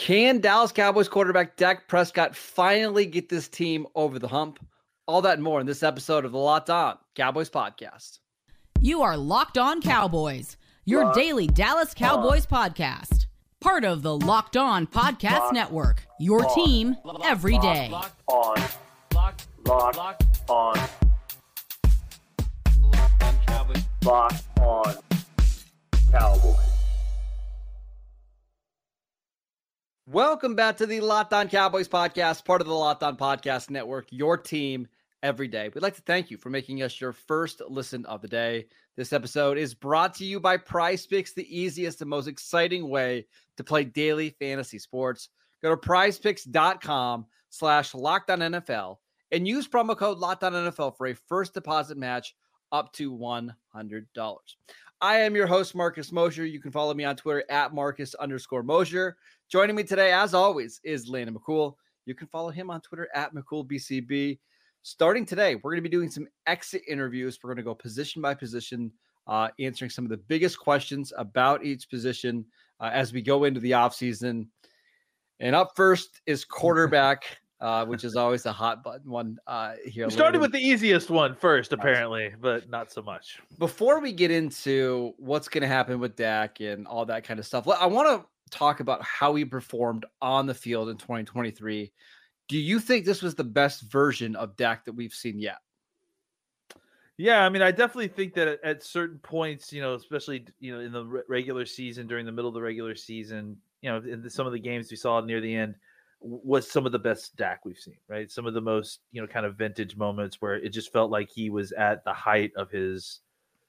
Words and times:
Can 0.00 0.40
Dallas 0.40 0.72
Cowboys 0.72 1.10
quarterback 1.10 1.56
Dak 1.56 1.86
Prescott 1.86 2.34
finally 2.34 3.04
get 3.04 3.28
this 3.28 3.48
team 3.48 3.86
over 3.94 4.18
the 4.18 4.28
hump? 4.28 4.58
All 5.06 5.20
that 5.20 5.34
and 5.34 5.42
more 5.42 5.60
in 5.60 5.66
this 5.66 5.82
episode 5.82 6.24
of 6.24 6.32
the 6.32 6.38
Locked 6.38 6.70
On 6.70 6.96
Cowboys 7.14 7.50
podcast. 7.50 8.20
You 8.80 9.02
are 9.02 9.14
Locked 9.18 9.58
On 9.58 9.82
Cowboys, 9.82 10.56
your 10.86 11.04
Locked 11.04 11.16
daily 11.16 11.46
Dallas 11.48 11.92
Cowboys 11.92 12.46
on. 12.50 12.70
podcast. 12.72 13.26
Part 13.60 13.84
of 13.84 14.00
the 14.00 14.16
Locked 14.16 14.56
On 14.56 14.86
Podcast 14.86 15.38
Locked 15.38 15.52
Network, 15.54 16.06
your 16.18 16.46
on. 16.46 16.54
team 16.54 16.96
every 17.22 17.58
day. 17.58 17.90
Locked 17.90 18.22
on. 18.26 18.56
Locked, 19.14 19.46
Locked, 19.66 19.96
Locked 19.98 20.24
on. 20.48 20.78
Locked 22.80 23.22
on 23.22 23.38
Cowboys. 23.46 23.82
Locked 24.02 24.58
on 24.60 24.94
Cowboys. 26.10 26.69
Welcome 30.12 30.56
back 30.56 30.76
to 30.78 30.86
the 30.86 31.00
Locked 31.02 31.32
On 31.32 31.48
Cowboys 31.48 31.86
podcast, 31.86 32.44
part 32.44 32.60
of 32.60 32.66
the 32.66 32.74
Locked 32.74 33.04
On 33.04 33.16
Podcast 33.16 33.70
Network, 33.70 34.08
your 34.10 34.36
team 34.36 34.88
every 35.22 35.46
day. 35.46 35.70
We'd 35.72 35.84
like 35.84 35.94
to 35.94 36.02
thank 36.02 36.32
you 36.32 36.36
for 36.36 36.50
making 36.50 36.82
us 36.82 37.00
your 37.00 37.12
first 37.12 37.62
listen 37.68 38.04
of 38.06 38.20
the 38.20 38.26
day. 38.26 38.66
This 38.96 39.12
episode 39.12 39.56
is 39.56 39.72
brought 39.72 40.14
to 40.14 40.24
you 40.24 40.40
by 40.40 40.56
Prize 40.56 41.06
Picks, 41.06 41.32
the 41.32 41.46
easiest 41.56 42.00
and 42.00 42.10
most 42.10 42.26
exciting 42.26 42.88
way 42.88 43.28
to 43.56 43.62
play 43.62 43.84
daily 43.84 44.30
fantasy 44.30 44.80
sports. 44.80 45.28
Go 45.62 45.70
to 45.70 45.76
prizepicks.com 45.76 47.26
slash 47.50 47.92
lockedon 47.92 48.60
NFL 48.60 48.96
and 49.30 49.46
use 49.46 49.68
promo 49.68 49.96
code 49.96 50.18
locked 50.18 50.42
on 50.42 50.54
NFL 50.54 50.96
for 50.96 51.06
a 51.06 51.14
first 51.14 51.54
deposit 51.54 51.96
match 51.96 52.34
up 52.72 52.92
to 52.94 53.12
$100. 53.12 53.46
I 55.02 55.18
am 55.18 55.34
your 55.34 55.46
host, 55.46 55.74
Marcus 55.74 56.12
Mosher. 56.12 56.44
You 56.44 56.60
can 56.60 56.70
follow 56.70 56.92
me 56.94 57.04
on 57.04 57.16
Twitter 57.16 57.44
at 57.50 57.74
Marcus 57.74 58.14
underscore 58.16 58.62
Mosher. 58.62 59.16
Joining 59.48 59.74
me 59.74 59.82
today, 59.82 60.12
as 60.12 60.34
always, 60.34 60.80
is 60.84 61.08
Landon 61.08 61.34
McCool. 61.34 61.74
You 62.06 62.14
can 62.14 62.26
follow 62.26 62.50
him 62.50 62.70
on 62.70 62.80
Twitter 62.80 63.08
at 63.14 63.34
McCoolBCB. 63.34 64.38
Starting 64.82 65.26
today, 65.26 65.56
we're 65.56 65.72
going 65.72 65.82
to 65.82 65.88
be 65.88 65.94
doing 65.94 66.10
some 66.10 66.26
exit 66.46 66.82
interviews. 66.86 67.38
We're 67.42 67.48
going 67.48 67.58
to 67.58 67.62
go 67.62 67.74
position 67.74 68.20
by 68.22 68.34
position, 68.34 68.92
uh, 69.26 69.48
answering 69.58 69.90
some 69.90 70.04
of 70.04 70.10
the 70.10 70.16
biggest 70.16 70.58
questions 70.58 71.12
about 71.16 71.64
each 71.64 71.88
position 71.88 72.44
uh, 72.80 72.90
as 72.92 73.12
we 73.12 73.22
go 73.22 73.44
into 73.44 73.60
the 73.60 73.72
offseason. 73.72 74.46
And 75.38 75.54
up 75.54 75.72
first 75.76 76.20
is 76.26 76.44
quarterback, 76.46 77.39
uh, 77.60 77.84
which 77.84 78.04
is 78.04 78.16
always 78.16 78.46
a 78.46 78.52
hot 78.52 78.82
button 78.82 79.10
one 79.10 79.38
uh, 79.46 79.74
here. 79.84 80.06
We 80.06 80.12
started 80.12 80.40
with 80.40 80.52
the 80.52 80.58
easiest 80.58 81.10
one 81.10 81.34
first, 81.34 81.72
apparently, 81.72 82.32
but 82.40 82.70
not 82.70 82.90
so 82.90 83.02
much. 83.02 83.38
Before 83.58 84.00
we 84.00 84.12
get 84.12 84.30
into 84.30 85.14
what's 85.18 85.48
going 85.48 85.62
to 85.62 85.68
happen 85.68 86.00
with 86.00 86.16
Dak 86.16 86.60
and 86.60 86.86
all 86.86 87.04
that 87.06 87.24
kind 87.24 87.38
of 87.38 87.46
stuff, 87.46 87.68
I 87.68 87.86
want 87.86 88.08
to 88.08 88.56
talk 88.56 88.80
about 88.80 89.02
how 89.02 89.34
he 89.34 89.44
performed 89.44 90.06
on 90.22 90.46
the 90.46 90.54
field 90.54 90.88
in 90.88 90.96
2023. 90.96 91.92
Do 92.48 92.58
you 92.58 92.80
think 92.80 93.04
this 93.04 93.22
was 93.22 93.34
the 93.34 93.44
best 93.44 93.82
version 93.82 94.34
of 94.36 94.56
Dak 94.56 94.84
that 94.86 94.92
we've 94.92 95.14
seen 95.14 95.38
yet? 95.38 95.58
Yeah, 97.16 97.44
I 97.44 97.50
mean, 97.50 97.60
I 97.60 97.70
definitely 97.70 98.08
think 98.08 98.32
that 98.34 98.58
at, 98.64 98.82
certain 98.82 99.18
points, 99.18 99.74
you 99.74 99.82
know, 99.82 99.94
especially 99.94 100.46
you 100.58 100.72
know 100.72 100.80
in 100.80 100.90
the 100.90 101.04
regular 101.28 101.66
season, 101.66 102.06
during 102.06 102.24
the 102.24 102.32
middle 102.32 102.48
of 102.48 102.54
the 102.54 102.62
regular 102.62 102.94
season, 102.94 103.58
you 103.82 103.90
know, 103.90 103.98
in 103.98 104.22
the, 104.22 104.30
some 104.30 104.46
of 104.46 104.54
the 104.54 104.58
games 104.58 104.90
we 104.90 104.96
saw 104.96 105.20
near 105.20 105.42
the 105.42 105.54
end, 105.54 105.74
was 106.20 106.70
some 106.70 106.86
of 106.86 106.92
the 106.92 106.98
best 106.98 107.36
Dak 107.36 107.64
we've 107.64 107.78
seen, 107.78 107.96
right? 108.08 108.30
Some 108.30 108.46
of 108.46 108.54
the 108.54 108.60
most, 108.60 109.00
you 109.12 109.20
know, 109.20 109.26
kind 109.26 109.46
of 109.46 109.56
vintage 109.56 109.96
moments 109.96 110.40
where 110.40 110.54
it 110.54 110.70
just 110.70 110.92
felt 110.92 111.10
like 111.10 111.30
he 111.30 111.50
was 111.50 111.72
at 111.72 112.04
the 112.04 112.12
height 112.12 112.52
of 112.56 112.70
his 112.70 113.20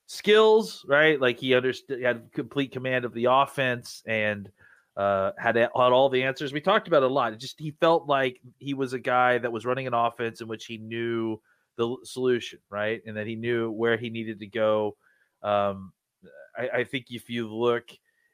skills, 0.08 0.86
right? 0.88 1.20
Like 1.20 1.40
he 1.40 1.56
understood, 1.56 2.00
he 2.00 2.04
had 2.04 2.32
complete 2.34 2.72
command 2.72 3.06
of 3.06 3.14
the 3.14 3.26
offense 3.26 4.04
and 4.06 4.50
uh, 4.98 5.32
had 5.38 5.56
had 5.56 5.70
all 5.74 6.10
the 6.10 6.24
answers. 6.24 6.52
We 6.52 6.60
talked 6.60 6.88
about 6.90 7.04
a 7.04 7.08
lot. 7.08 7.34
It 7.34 7.40
just 7.40 7.60
he 7.60 7.72
felt 7.72 8.08
like 8.08 8.40
he 8.60 8.74
was 8.74 8.92
a 8.94 9.00
guy 9.00 9.38
that 9.38 9.52
was 9.52 9.66
running 9.66 9.88
an 9.88 9.94
offense 9.94 10.42
in 10.42 10.48
which 10.48 10.66
he 10.66 10.78
knew 10.78 11.40
the 11.78 11.96
solution, 12.04 12.60
right, 12.70 13.02
and 13.06 13.16
that 13.16 13.28
he 13.28 13.36
knew 13.36 13.72
where 13.72 13.96
he 13.96 14.10
needed 14.10 14.40
to 14.40 14.48
go. 14.48 14.98
Um, 15.42 15.94
I, 16.58 16.70
I 16.80 16.84
think 16.84 17.06
if 17.10 17.30
you 17.30 17.48
look 17.48 17.90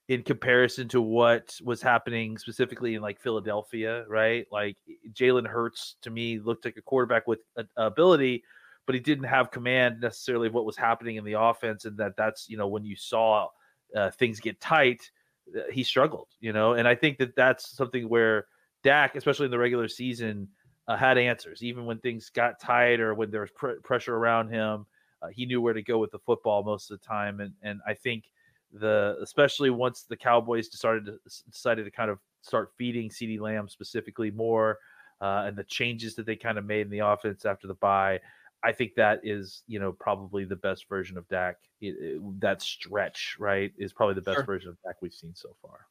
in 0.07 0.23
comparison 0.23 0.87
to 0.87 1.01
what 1.01 1.55
was 1.63 1.81
happening 1.81 2.37
specifically 2.37 2.95
in 2.95 3.01
like 3.01 3.19
Philadelphia, 3.19 4.05
right, 4.07 4.45
like 4.51 4.77
Jalen 5.13 5.47
Hurts 5.47 5.95
to 6.01 6.09
me 6.09 6.39
looked 6.39 6.65
like 6.65 6.77
a 6.77 6.81
quarterback 6.81 7.27
with 7.27 7.39
ability, 7.75 8.43
but 8.85 8.95
he 8.95 9.01
didn't 9.01 9.25
have 9.25 9.51
command 9.51 9.99
necessarily 9.99 10.47
of 10.47 10.53
what 10.53 10.65
was 10.65 10.77
happening 10.77 11.17
in 11.17 11.25
the 11.25 11.33
offense, 11.33 11.85
and 11.85 11.97
that 11.97 12.15
that's 12.15 12.47
you 12.49 12.57
know 12.57 12.67
when 12.67 12.85
you 12.85 12.95
saw 12.95 13.47
uh, 13.95 14.09
things 14.11 14.39
get 14.39 14.59
tight 14.61 15.11
uh, 15.55 15.61
he 15.71 15.83
struggled, 15.83 16.27
you 16.39 16.53
know, 16.53 16.73
and 16.73 16.87
I 16.87 16.95
think 16.95 17.17
that 17.19 17.35
that's 17.35 17.75
something 17.75 18.09
where 18.09 18.45
Dak, 18.83 19.15
especially 19.15 19.45
in 19.45 19.51
the 19.51 19.57
regular 19.57 19.87
season, 19.87 20.47
uh, 20.87 20.95
had 20.95 21.17
answers. 21.17 21.63
Even 21.63 21.85
when 21.85 21.99
things 21.99 22.29
got 22.29 22.59
tight 22.59 22.99
or 22.99 23.13
when 23.13 23.31
there 23.31 23.41
was 23.41 23.51
pr- 23.51 23.81
pressure 23.83 24.15
around 24.15 24.49
him, 24.49 24.85
uh, 25.21 25.27
he 25.27 25.45
knew 25.45 25.61
where 25.61 25.73
to 25.73 25.81
go 25.81 25.97
with 25.97 26.11
the 26.11 26.19
football 26.19 26.63
most 26.63 26.91
of 26.91 26.99
the 26.99 27.05
time. 27.05 27.39
And 27.39 27.53
and 27.61 27.81
I 27.85 27.93
think 27.93 28.25
the 28.73 29.17
especially 29.21 29.69
once 29.69 30.03
the 30.03 30.17
Cowboys 30.17 30.67
decided 30.67 31.05
to 31.05 31.19
decided 31.49 31.85
to 31.85 31.91
kind 31.91 32.11
of 32.11 32.19
start 32.41 32.71
feeding 32.77 33.09
CeeDee 33.09 33.39
Lamb 33.39 33.67
specifically 33.67 34.31
more, 34.31 34.79
uh, 35.21 35.43
and 35.45 35.57
the 35.57 35.63
changes 35.63 36.15
that 36.15 36.25
they 36.25 36.35
kind 36.35 36.57
of 36.57 36.65
made 36.65 36.81
in 36.81 36.89
the 36.89 36.99
offense 36.99 37.45
after 37.45 37.67
the 37.67 37.73
bye, 37.75 38.19
I 38.63 38.71
think 38.71 38.95
that 38.95 39.21
is, 39.23 39.63
you 39.67 39.79
know, 39.79 39.91
probably 39.91 40.45
the 40.45 40.55
best 40.55 40.89
version 40.89 41.17
of 41.17 41.27
Dak. 41.27 41.57
It, 41.81 41.95
it, 41.99 42.41
that 42.41 42.61
stretch, 42.61 43.37
right, 43.39 43.71
is 43.77 43.93
probably 43.93 44.15
the 44.15 44.21
best 44.21 44.37
sure. 44.37 44.45
version 44.45 44.69
of 44.69 44.77
Dak 44.83 44.95
we've 45.01 45.13
seen 45.13 45.35
so 45.35 45.55
far. 45.61 45.87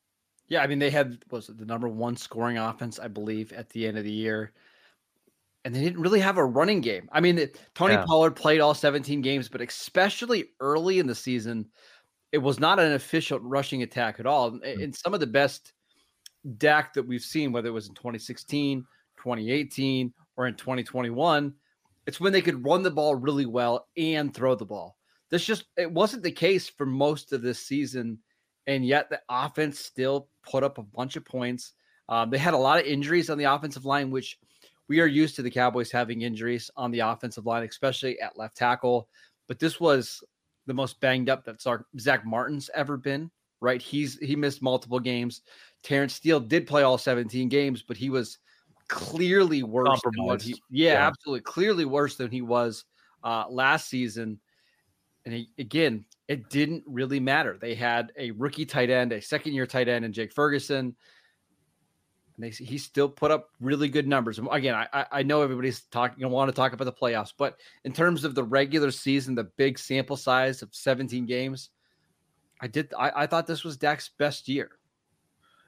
Yeah, 0.48 0.62
I 0.62 0.66
mean, 0.66 0.78
they 0.78 0.90
had 0.90 1.18
was 1.30 1.48
it 1.48 1.58
the 1.58 1.64
number 1.64 1.88
one 1.88 2.16
scoring 2.16 2.58
offense, 2.58 2.98
I 2.98 3.08
believe, 3.08 3.52
at 3.52 3.70
the 3.70 3.86
end 3.86 3.98
of 3.98 4.04
the 4.04 4.12
year, 4.12 4.52
and 5.64 5.74
they 5.74 5.80
didn't 5.80 6.00
really 6.00 6.20
have 6.20 6.38
a 6.38 6.44
running 6.44 6.80
game. 6.80 7.08
I 7.10 7.20
mean, 7.20 7.48
Tony 7.74 7.94
yeah. 7.94 8.04
Pollard 8.06 8.36
played 8.36 8.60
all 8.60 8.74
17 8.74 9.20
games, 9.22 9.48
but 9.48 9.60
especially 9.60 10.50
early 10.60 11.00
in 11.00 11.06
the 11.08 11.14
season, 11.14 11.66
it 12.36 12.42
was 12.42 12.60
not 12.60 12.78
an 12.78 12.92
efficient 12.92 13.40
rushing 13.42 13.82
attack 13.82 14.20
at 14.20 14.26
all. 14.26 14.60
And 14.62 14.94
some 14.94 15.14
of 15.14 15.20
the 15.20 15.26
best 15.26 15.72
Dak 16.58 16.92
that 16.94 17.02
we've 17.06 17.22
seen, 17.22 17.50
whether 17.50 17.68
it 17.68 17.72
was 17.72 17.88
in 17.88 17.94
2016, 17.94 18.86
2018, 19.16 20.12
or 20.36 20.46
in 20.46 20.54
2021 20.54 21.54
it's 22.06 22.20
when 22.20 22.32
they 22.32 22.42
could 22.42 22.64
run 22.64 22.82
the 22.82 22.90
ball 22.90 23.14
really 23.14 23.46
well 23.46 23.88
and 23.96 24.32
throw 24.32 24.54
the 24.54 24.64
ball. 24.64 24.96
This 25.28 25.44
just 25.44 25.64
it 25.76 25.90
wasn't 25.90 26.22
the 26.22 26.30
case 26.30 26.68
for 26.68 26.86
most 26.86 27.32
of 27.32 27.42
this 27.42 27.58
season, 27.58 28.18
and 28.68 28.86
yet 28.86 29.10
the 29.10 29.20
offense 29.28 29.80
still 29.80 30.28
put 30.48 30.62
up 30.62 30.78
a 30.78 30.82
bunch 30.82 31.16
of 31.16 31.24
points. 31.24 31.72
Um, 32.08 32.30
they 32.30 32.38
had 32.38 32.54
a 32.54 32.58
lot 32.58 32.78
of 32.78 32.86
injuries 32.86 33.28
on 33.28 33.38
the 33.38 33.52
offensive 33.52 33.84
line, 33.84 34.12
which 34.12 34.38
we 34.86 35.00
are 35.00 35.06
used 35.06 35.34
to 35.36 35.42
the 35.42 35.50
Cowboys 35.50 35.90
having 35.90 36.22
injuries 36.22 36.70
on 36.76 36.92
the 36.92 37.00
offensive 37.00 37.44
line, 37.44 37.64
especially 37.64 38.20
at 38.20 38.38
left 38.38 38.56
tackle. 38.56 39.08
But 39.48 39.58
this 39.58 39.80
was 39.80 40.22
the 40.66 40.74
most 40.74 41.00
banged 41.00 41.28
up 41.28 41.44
that 41.44 41.62
Zach 41.98 42.26
Martin's 42.26 42.70
ever 42.74 42.96
been. 42.96 43.30
Right? 43.60 43.80
He's 43.80 44.18
he 44.18 44.36
missed 44.36 44.60
multiple 44.60 45.00
games. 45.00 45.40
Terence 45.82 46.14
Steele 46.14 46.40
did 46.40 46.66
play 46.66 46.82
all 46.82 46.98
17 46.98 47.48
games, 47.48 47.82
but 47.82 47.96
he 47.96 48.10
was 48.10 48.38
clearly 48.88 49.62
worse 49.62 50.00
than 50.02 50.38
he 50.40 50.50
yeah, 50.70 50.92
yeah, 50.92 51.06
absolutely 51.06 51.40
clearly 51.40 51.84
worse 51.84 52.16
than 52.16 52.30
he 52.30 52.40
was 52.40 52.84
uh 53.24 53.44
last 53.48 53.88
season 53.88 54.38
and 55.24 55.34
he, 55.34 55.48
again 55.58 56.04
it 56.28 56.48
didn't 56.50 56.84
really 56.86 57.18
matter 57.18 57.58
they 57.60 57.74
had 57.74 58.12
a 58.16 58.30
rookie 58.32 58.64
tight 58.64 58.90
end 58.90 59.12
a 59.12 59.20
second 59.20 59.54
year 59.54 59.66
tight 59.66 59.88
end 59.88 60.04
and 60.04 60.14
jake 60.14 60.32
ferguson 60.32 60.94
and 62.36 62.44
they 62.44 62.50
he 62.50 62.78
still 62.78 63.08
put 63.08 63.30
up 63.30 63.50
really 63.60 63.88
good 63.88 64.06
numbers 64.06 64.40
again 64.50 64.74
i 64.74 65.06
i 65.10 65.22
know 65.22 65.42
everybody's 65.42 65.82
talking 65.82 66.24
I 66.24 66.28
want 66.28 66.48
to 66.48 66.54
talk 66.54 66.72
about 66.72 66.84
the 66.84 66.92
playoffs 66.92 67.32
but 67.36 67.58
in 67.84 67.92
terms 67.92 68.24
of 68.24 68.34
the 68.34 68.44
regular 68.44 68.90
season 68.90 69.34
the 69.34 69.44
big 69.44 69.78
sample 69.78 70.16
size 70.16 70.62
of 70.62 70.74
17 70.74 71.26
games 71.26 71.70
i 72.60 72.66
did 72.66 72.92
i, 72.98 73.22
I 73.22 73.26
thought 73.26 73.46
this 73.46 73.64
was 73.64 73.76
dak's 73.76 74.10
best 74.18 74.48
year 74.48 74.70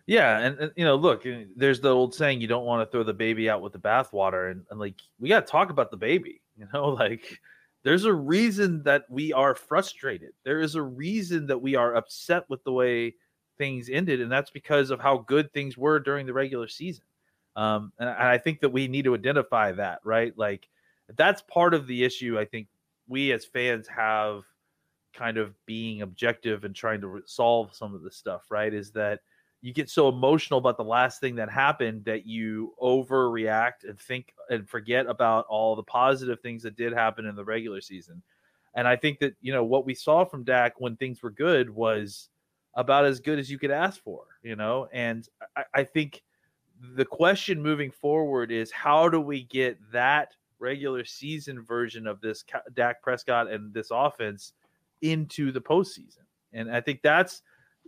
yeah, 0.09 0.39
and, 0.39 0.59
and, 0.59 0.73
you 0.75 0.87
know, 0.87 0.97
look, 0.97 1.27
eh, 1.27 1.45
there's 1.55 1.83
the 1.83 1.91
old 1.91 2.15
saying 2.15 2.41
you 2.41 2.47
don't 2.47 2.65
want 2.65 2.81
to 2.81 2.91
throw 2.91 3.05
the 3.05 3.13
baby 3.13 3.51
out 3.51 3.61
with 3.61 3.75
the 3.75 3.79
bathwater, 3.79 4.51
and, 4.51 4.65
and 4.71 4.81
like 4.81 4.95
we 5.21 5.29
got 5.29 5.45
to 5.45 5.53
talk 5.53 5.69
about 5.69 5.91
the 5.91 5.99
baby. 5.99 6.41
You 6.57 6.67
know, 6.73 6.89
like 6.89 7.39
there's 7.83 8.07
a 8.07 8.13
reason 8.15 8.83
that 8.85 9.05
we 9.11 9.35
are 9.35 9.55
frustrated. 9.55 10.31
There 10.45 10.61
is 10.61 10.77
a 10.77 10.83
reason 10.83 11.47
that 11.49 11.61
we 11.61 11.77
are 11.77 11.95
upset 11.95 12.45
with 12.49 12.65
the 12.65 12.73
way 12.73 13.17
things 13.59 13.91
ended, 13.91 14.21
and 14.21 14.31
that's 14.31 14.51
because 14.51 14.91
of 14.91 15.01
how 15.01 15.19
good 15.19 15.53
things 15.53 15.77
were 15.77 15.99
during 15.99 16.27
the 16.27 16.33
regular 16.33 16.69
season. 16.69 17.05
Um, 17.57 17.93
and, 17.99 18.09
I 18.09 18.39
think 18.39 18.61
that 18.61 18.71
we 18.71 18.89
need 18.89 19.05
to 19.05 19.15
identify 19.15 19.73
that, 19.73 20.01
right? 20.05 20.33
Like 20.37 20.69
that's 21.17 21.43
part 21.43 21.75
of 21.75 21.87
the 21.87 22.05
issue. 22.05 22.39
I 22.39 22.45
think 22.45 22.69
we 23.09 23.33
as 23.33 23.45
fans 23.45 23.89
have 23.89 24.45
kind 25.13 25.39
of 25.39 25.55
being 25.67 26.03
objective 26.03 26.65
and 26.65 26.75
trying 26.75 27.01
to 27.01 27.23
solve 27.27 27.75
some 27.75 27.95
of 27.95 28.03
the 28.03 28.11
stuff, 28.11 28.43
right? 28.51 28.73
Is 28.73 28.93
that 28.93 29.21
you 29.61 29.73
get 29.73 29.91
so 29.91 30.09
emotional 30.09 30.59
about 30.59 30.77
the 30.77 30.85
last 30.85 31.21
thing 31.21 31.35
that 31.35 31.51
happened 31.51 32.05
that 32.05 32.25
you 32.25 32.75
overreact 32.81 33.89
and 33.89 33.99
think 33.99 34.33
and 34.51 34.69
forget 34.69 35.07
about 35.07 35.47
all 35.49 35.75
the 35.75 35.83
positive 35.83 36.39
things 36.41 36.63
that 36.63 36.77
did 36.77 36.93
happen 36.93 37.27
in 37.27 37.35
the 37.35 37.45
regular 37.45 37.81
season. 37.81 38.23
And 38.75 38.87
I 38.87 38.95
think 38.95 39.19
that, 39.19 39.35
you 39.41 39.53
know, 39.53 39.65
what 39.65 39.85
we 39.85 39.95
saw 39.95 40.25
from 40.25 40.45
Dak 40.45 40.75
when 40.79 40.97
things 40.97 41.23
were 41.23 41.31
good 41.31 41.69
was 41.71 42.29
about 42.79 43.05
as 43.05 43.19
good 43.19 43.41
as 43.41 43.51
you 43.51 43.59
could 43.59 43.73
ask 43.73 44.01
for, 44.01 44.23
you 44.41 44.55
know, 44.55 44.89
and 44.93 45.29
I, 45.57 45.65
I 45.75 45.85
think 45.85 46.23
the 46.95 47.05
question 47.05 47.61
moving 47.61 47.91
forward 47.91 48.53
is 48.53 48.71
how 48.71 49.09
do 49.09 49.21
we 49.21 49.43
get 49.43 49.77
that 49.91 50.33
regular 50.61 51.05
season 51.05 51.61
version 51.61 52.07
of 52.07 52.21
this 52.21 52.45
Dak 52.75 53.03
Prescott 53.03 53.51
and 53.51 53.75
this 53.75 53.89
offense 53.91 54.53
into 55.03 55.51
the 55.51 55.61
postseason? 55.61 56.23
And 56.53 56.71
I 56.71 56.81
think 56.81 57.03
that's 57.03 57.43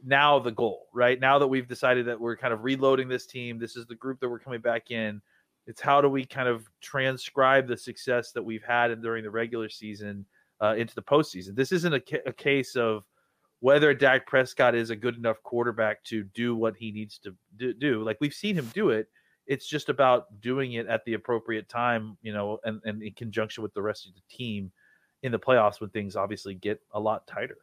now 0.04 0.40
the 0.40 0.50
goal, 0.50 0.88
right? 0.92 1.20
Now 1.20 1.38
that 1.38 1.46
we've 1.46 1.68
decided 1.68 2.06
that 2.06 2.20
we're 2.20 2.36
kind 2.36 2.52
of 2.52 2.64
reloading 2.64 3.06
this 3.06 3.26
team, 3.26 3.60
this 3.60 3.76
is 3.76 3.86
the 3.86 3.94
group 3.94 4.18
that 4.18 4.28
we're 4.28 4.40
coming 4.40 4.60
back 4.60 4.90
in. 4.90 5.22
It's 5.68 5.80
how 5.80 6.00
do 6.00 6.08
we 6.08 6.24
kind 6.24 6.48
of 6.48 6.68
transcribe 6.80 7.68
the 7.68 7.76
success 7.76 8.32
that 8.32 8.42
we've 8.42 8.64
had 8.64 9.00
during 9.00 9.22
the 9.22 9.30
regular 9.30 9.68
season 9.68 10.26
uh, 10.60 10.74
into 10.76 10.96
the 10.96 11.02
postseason? 11.02 11.54
This 11.54 11.70
isn't 11.70 11.94
a, 11.94 12.00
ca- 12.00 12.26
a 12.26 12.32
case 12.32 12.74
of 12.74 13.04
whether 13.60 13.94
Dak 13.94 14.26
Prescott 14.26 14.74
is 14.74 14.90
a 14.90 14.96
good 14.96 15.16
enough 15.16 15.42
quarterback 15.42 16.02
to 16.04 16.24
do 16.24 16.56
what 16.56 16.74
he 16.76 16.90
needs 16.90 17.18
to 17.18 17.74
do. 17.74 18.02
Like 18.02 18.18
we've 18.20 18.34
seen 18.34 18.56
him 18.56 18.70
do 18.74 18.90
it. 18.90 19.08
It's 19.46 19.66
just 19.66 19.88
about 19.88 20.40
doing 20.40 20.74
it 20.74 20.86
at 20.86 21.04
the 21.04 21.14
appropriate 21.14 21.68
time, 21.68 22.16
you 22.22 22.32
know, 22.32 22.58
and, 22.64 22.80
and 22.84 23.02
in 23.02 23.12
conjunction 23.14 23.62
with 23.62 23.74
the 23.74 23.82
rest 23.82 24.06
of 24.06 24.14
the 24.14 24.20
team 24.34 24.70
in 25.22 25.32
the 25.32 25.38
playoffs 25.38 25.80
when 25.80 25.90
things 25.90 26.16
obviously 26.16 26.54
get 26.54 26.80
a 26.92 27.00
lot 27.00 27.26
tighter. 27.26 27.58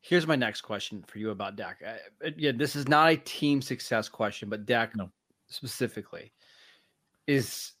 Here's 0.00 0.26
my 0.26 0.36
next 0.36 0.62
question 0.62 1.04
for 1.06 1.18
you 1.18 1.30
about 1.30 1.56
Dak. 1.56 1.82
Uh, 1.86 2.30
yeah, 2.36 2.52
this 2.52 2.74
is 2.74 2.88
not 2.88 3.10
a 3.10 3.16
team 3.16 3.60
success 3.60 4.08
question, 4.08 4.48
but 4.48 4.64
Dak 4.64 4.96
no. 4.96 5.10
specifically 5.48 6.32
is 7.28 7.72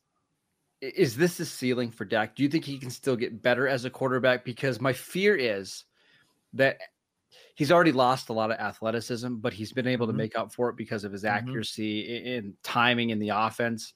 is 0.80 1.16
this 1.16 1.38
the 1.38 1.44
ceiling 1.44 1.90
for 1.90 2.04
Dak? 2.04 2.36
Do 2.36 2.44
you 2.44 2.48
think 2.48 2.64
he 2.64 2.78
can 2.78 2.90
still 2.90 3.16
get 3.16 3.42
better 3.42 3.66
as 3.66 3.84
a 3.84 3.90
quarterback? 3.90 4.44
Because 4.44 4.80
my 4.80 4.92
fear 4.92 5.34
is 5.34 5.84
that 6.52 6.78
he's 7.58 7.72
already 7.72 7.90
lost 7.90 8.28
a 8.28 8.32
lot 8.32 8.52
of 8.52 8.58
athleticism, 8.60 9.34
but 9.34 9.52
he's 9.52 9.72
been 9.72 9.88
able 9.88 10.06
to 10.06 10.12
mm-hmm. 10.12 10.18
make 10.18 10.38
up 10.38 10.52
for 10.52 10.68
it 10.70 10.76
because 10.76 11.02
of 11.02 11.10
his 11.10 11.24
mm-hmm. 11.24 11.36
accuracy 11.36 12.04
mm-hmm. 12.04 12.26
in 12.28 12.54
timing 12.62 13.10
in 13.10 13.18
the 13.18 13.30
offense. 13.30 13.94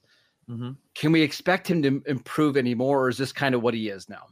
Mm-hmm. 0.49 0.71
Can 0.93 1.13
we 1.13 1.21
expect 1.21 1.65
him 1.69 1.81
to 1.81 2.03
improve 2.05 2.57
anymore, 2.57 3.05
or 3.05 3.09
is 3.09 3.17
this 3.17 3.31
kind 3.31 3.55
of 3.55 3.63
what 3.63 3.73
he 3.73 3.87
is 3.87 4.09
now? 4.09 4.27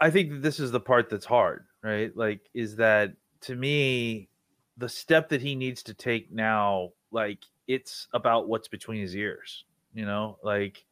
I 0.00 0.10
think 0.10 0.30
that 0.30 0.42
this 0.42 0.60
is 0.60 0.70
the 0.70 0.78
part 0.78 1.10
that's 1.10 1.26
hard, 1.26 1.64
right? 1.82 2.16
Like, 2.16 2.48
is 2.54 2.76
that 2.76 3.14
to 3.42 3.56
me, 3.56 4.28
the 4.76 4.88
step 4.88 5.28
that 5.30 5.42
he 5.42 5.56
needs 5.56 5.82
to 5.82 5.94
take 5.94 6.30
now, 6.30 6.90
like, 7.10 7.40
it's 7.66 8.06
about 8.14 8.46
what's 8.46 8.68
between 8.68 9.00
his 9.00 9.16
ears, 9.16 9.64
you 9.92 10.04
know? 10.04 10.38
Like, 10.44 10.84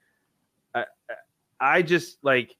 I, 0.74 0.86
I 1.60 1.82
just 1.82 2.18
like, 2.24 2.56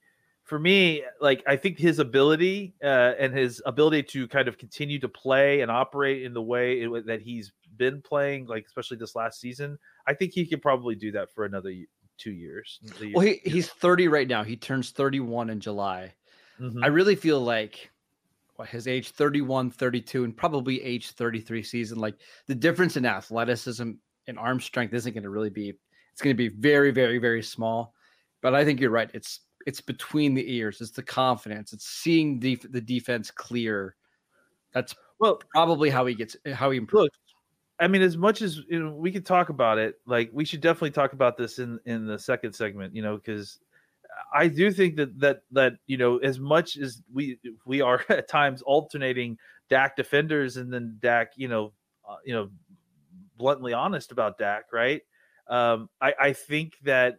for 0.48 0.58
me, 0.58 1.04
like, 1.20 1.42
I 1.46 1.56
think 1.56 1.78
his 1.78 1.98
ability 1.98 2.74
uh, 2.82 3.12
and 3.18 3.36
his 3.36 3.60
ability 3.66 4.04
to 4.04 4.26
kind 4.28 4.48
of 4.48 4.56
continue 4.56 4.98
to 5.00 5.08
play 5.08 5.60
and 5.60 5.70
operate 5.70 6.22
in 6.22 6.32
the 6.32 6.40
way 6.40 6.80
it, 6.80 7.06
that 7.06 7.20
he's 7.20 7.52
been 7.76 8.00
playing, 8.00 8.46
like, 8.46 8.64
especially 8.66 8.96
this 8.96 9.14
last 9.14 9.40
season, 9.40 9.78
I 10.06 10.14
think 10.14 10.32
he 10.32 10.46
could 10.46 10.62
probably 10.62 10.94
do 10.94 11.12
that 11.12 11.30
for 11.34 11.44
another 11.44 11.74
two 12.16 12.32
years. 12.32 12.80
Well, 13.12 13.26
he, 13.26 13.42
he's 13.44 13.68
30 13.68 14.08
right 14.08 14.26
now. 14.26 14.42
He 14.42 14.56
turns 14.56 14.90
31 14.90 15.50
in 15.50 15.60
July. 15.60 16.14
Mm-hmm. 16.58 16.82
I 16.82 16.86
really 16.86 17.14
feel 17.14 17.40
like 17.42 17.90
what 18.56 18.70
his 18.70 18.88
age 18.88 19.10
31, 19.10 19.70
32, 19.70 20.24
and 20.24 20.34
probably 20.34 20.82
age 20.82 21.10
33 21.10 21.62
season, 21.62 21.98
like 21.98 22.14
the 22.46 22.54
difference 22.54 22.96
in 22.96 23.04
athleticism 23.04 23.90
and 24.26 24.38
arm 24.38 24.60
strength 24.60 24.94
isn't 24.94 25.12
going 25.12 25.24
to 25.24 25.30
really 25.30 25.50
be, 25.50 25.74
it's 26.14 26.22
going 26.22 26.34
to 26.34 26.38
be 26.38 26.48
very, 26.48 26.90
very, 26.90 27.18
very 27.18 27.42
small. 27.42 27.92
But 28.40 28.54
I 28.54 28.64
think 28.64 28.80
you're 28.80 28.90
right. 28.90 29.10
It's, 29.12 29.40
it's 29.68 29.82
between 29.82 30.32
the 30.32 30.50
ears. 30.50 30.80
It's 30.80 30.92
the 30.92 31.02
confidence. 31.02 31.74
It's 31.74 31.86
seeing 31.86 32.40
the 32.40 32.56
the 32.70 32.80
defense 32.80 33.30
clear. 33.30 33.96
That's 34.72 34.94
well 35.20 35.42
probably 35.52 35.90
how 35.90 36.06
he 36.06 36.14
gets 36.14 36.38
how 36.54 36.70
he 36.70 36.78
improves. 36.78 37.02
Look, 37.02 37.12
I 37.78 37.86
mean, 37.86 38.00
as 38.00 38.16
much 38.16 38.40
as 38.40 38.62
you 38.66 38.82
know, 38.82 38.94
we 38.94 39.12
could 39.12 39.26
talk 39.26 39.50
about 39.50 39.76
it, 39.76 39.96
like 40.06 40.30
we 40.32 40.46
should 40.46 40.62
definitely 40.62 40.92
talk 40.92 41.12
about 41.12 41.36
this 41.36 41.58
in 41.58 41.78
in 41.84 42.06
the 42.06 42.18
second 42.18 42.54
segment, 42.54 42.96
you 42.96 43.02
know, 43.02 43.16
because 43.16 43.58
I 44.32 44.48
do 44.48 44.72
think 44.72 44.96
that 44.96 45.20
that 45.20 45.42
that 45.52 45.74
you 45.86 45.98
know 45.98 46.16
as 46.16 46.40
much 46.40 46.78
as 46.78 47.02
we 47.12 47.38
we 47.66 47.82
are 47.82 48.02
at 48.08 48.26
times 48.26 48.62
alternating 48.62 49.36
Dak 49.68 49.96
defenders 49.96 50.56
and 50.56 50.72
then 50.72 50.96
Dak, 51.02 51.32
you 51.36 51.48
know, 51.48 51.74
uh, 52.08 52.16
you 52.24 52.32
know, 52.32 52.48
bluntly 53.36 53.74
honest 53.74 54.12
about 54.12 54.38
Dak, 54.38 54.72
right? 54.72 55.02
Um, 55.46 55.90
I, 56.00 56.14
I 56.18 56.32
think 56.32 56.72
that 56.84 57.18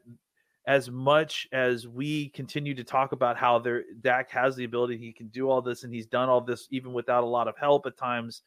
as 0.68 0.90
much 0.90 1.48
as 1.52 1.88
we 1.88 2.30
continue 2.30 2.76
to 2.76 2.84
talk 2.84 3.12
about 3.12 3.38
how 3.38 3.60
there 3.60 3.84
Dak 4.02 4.30
has 4.32 4.56
the 4.56 4.66
ability, 4.66 4.98
he 4.98 5.14
can 5.14 5.28
do 5.28 5.50
all 5.50 5.62
this, 5.62 5.84
and 5.84 5.94
he's 5.94 6.06
done 6.06 6.30
all 6.30 6.42
this 6.42 6.68
even 6.72 6.94
without 6.94 7.24
a 7.24 7.28
lot 7.28 7.48
of 7.48 7.58
help 7.58 7.86
at 7.86 7.98
times. 7.98 8.44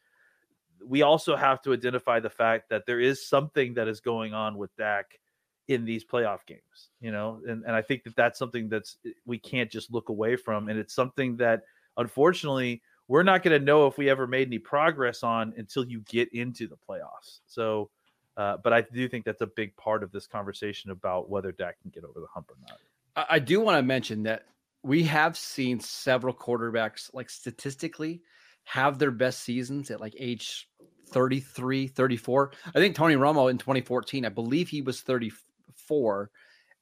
We 0.85 1.01
also 1.01 1.35
have 1.35 1.61
to 1.63 1.73
identify 1.73 2.19
the 2.19 2.29
fact 2.29 2.69
that 2.69 2.85
there 2.85 2.99
is 2.99 3.27
something 3.27 3.73
that 3.75 3.87
is 3.87 3.99
going 3.99 4.33
on 4.33 4.57
with 4.57 4.75
Dak 4.75 5.19
in 5.67 5.85
these 5.85 6.03
playoff 6.03 6.39
games, 6.45 6.89
you 6.99 7.11
know, 7.11 7.39
and, 7.47 7.63
and 7.63 7.75
I 7.75 7.81
think 7.81 8.03
that 8.03 8.15
that's 8.15 8.37
something 8.37 8.67
that's 8.67 8.97
eh, 9.05 9.11
we 9.25 9.37
can't 9.37 9.71
just 9.71 9.91
look 9.93 10.09
away 10.09 10.35
from. 10.35 10.67
And 10.67 10.77
it's 10.77 10.93
something 10.93 11.37
that 11.37 11.61
unfortunately 11.97 12.81
we're 13.07 13.23
not 13.23 13.43
going 13.43 13.57
to 13.57 13.65
know 13.65 13.87
if 13.87 13.97
we 13.97 14.09
ever 14.09 14.27
made 14.27 14.47
any 14.47 14.59
progress 14.59 15.23
on 15.23 15.53
until 15.57 15.85
you 15.85 16.01
get 16.01 16.33
into 16.33 16.67
the 16.67 16.77
playoffs. 16.77 17.39
So, 17.47 17.89
uh, 18.37 18.57
but 18.63 18.73
I 18.73 18.81
do 18.81 19.07
think 19.07 19.25
that's 19.25 19.41
a 19.41 19.47
big 19.47 19.75
part 19.77 20.03
of 20.03 20.11
this 20.11 20.27
conversation 20.27 20.91
about 20.91 21.29
whether 21.29 21.51
Dak 21.51 21.81
can 21.81 21.91
get 21.91 22.03
over 22.03 22.19
the 22.19 22.27
hump 22.33 22.49
or 22.49 22.57
not. 22.67 22.79
I, 23.15 23.35
I 23.35 23.39
do 23.39 23.61
want 23.61 23.77
to 23.77 23.83
mention 23.83 24.23
that 24.23 24.45
we 24.83 25.03
have 25.03 25.37
seen 25.37 25.79
several 25.79 26.33
quarterbacks, 26.33 27.13
like 27.13 27.29
statistically, 27.29 28.21
have 28.65 28.97
their 28.97 29.11
best 29.11 29.41
seasons 29.41 29.91
at 29.91 30.01
like 30.01 30.15
age 30.19 30.67
33, 31.09 31.87
34. 31.87 32.51
I 32.67 32.71
think 32.79 32.95
Tony 32.95 33.15
Romo 33.15 33.49
in 33.49 33.57
2014, 33.57 34.25
I 34.25 34.29
believe 34.29 34.67
he 34.67 34.81
was 34.81 35.01
34. 35.01 36.31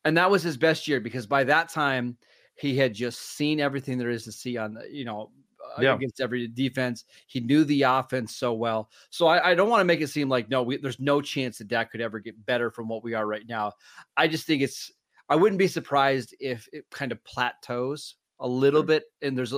And 0.05 0.17
that 0.17 0.31
was 0.31 0.41
his 0.41 0.57
best 0.57 0.87
year 0.87 0.99
because 0.99 1.27
by 1.27 1.43
that 1.43 1.69
time 1.69 2.17
he 2.55 2.77
had 2.77 2.93
just 2.93 3.19
seen 3.19 3.59
everything 3.59 3.97
there 3.97 4.09
is 4.09 4.23
to 4.23 4.31
see 4.31 4.57
on 4.57 4.73
the, 4.73 4.87
you 4.89 5.05
know, 5.05 5.31
yeah. 5.79 5.95
against 5.95 6.21
every 6.21 6.47
defense. 6.47 7.05
He 7.27 7.39
knew 7.39 7.63
the 7.63 7.83
offense 7.83 8.35
so 8.35 8.53
well. 8.53 8.89
So 9.09 9.27
I, 9.27 9.51
I 9.51 9.55
don't 9.55 9.69
want 9.69 9.81
to 9.81 9.85
make 9.85 10.01
it 10.01 10.07
seem 10.07 10.29
like 10.29 10.49
no, 10.49 10.63
we, 10.63 10.77
there's 10.77 10.99
no 10.99 11.21
chance 11.21 11.57
that 11.57 11.67
Dak 11.67 11.91
could 11.91 12.01
ever 12.01 12.19
get 12.19 12.45
better 12.45 12.71
from 12.71 12.87
what 12.87 13.03
we 13.03 13.13
are 13.13 13.27
right 13.27 13.47
now. 13.47 13.73
I 14.17 14.27
just 14.27 14.45
think 14.45 14.61
it's. 14.61 14.91
I 15.29 15.35
wouldn't 15.35 15.59
be 15.59 15.67
surprised 15.67 16.35
if 16.39 16.67
it 16.73 16.85
kind 16.91 17.11
of 17.11 17.23
plateaus 17.23 18.15
a 18.39 18.47
little 18.47 18.83
bit, 18.83 19.03
and 19.21 19.37
there's 19.37 19.53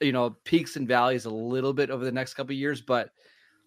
you 0.00 0.12
know 0.12 0.36
peaks 0.44 0.76
and 0.76 0.88
valleys 0.88 1.26
a 1.26 1.30
little 1.30 1.72
bit 1.72 1.90
over 1.90 2.04
the 2.04 2.12
next 2.12 2.34
couple 2.34 2.54
years. 2.54 2.80
But 2.80 3.10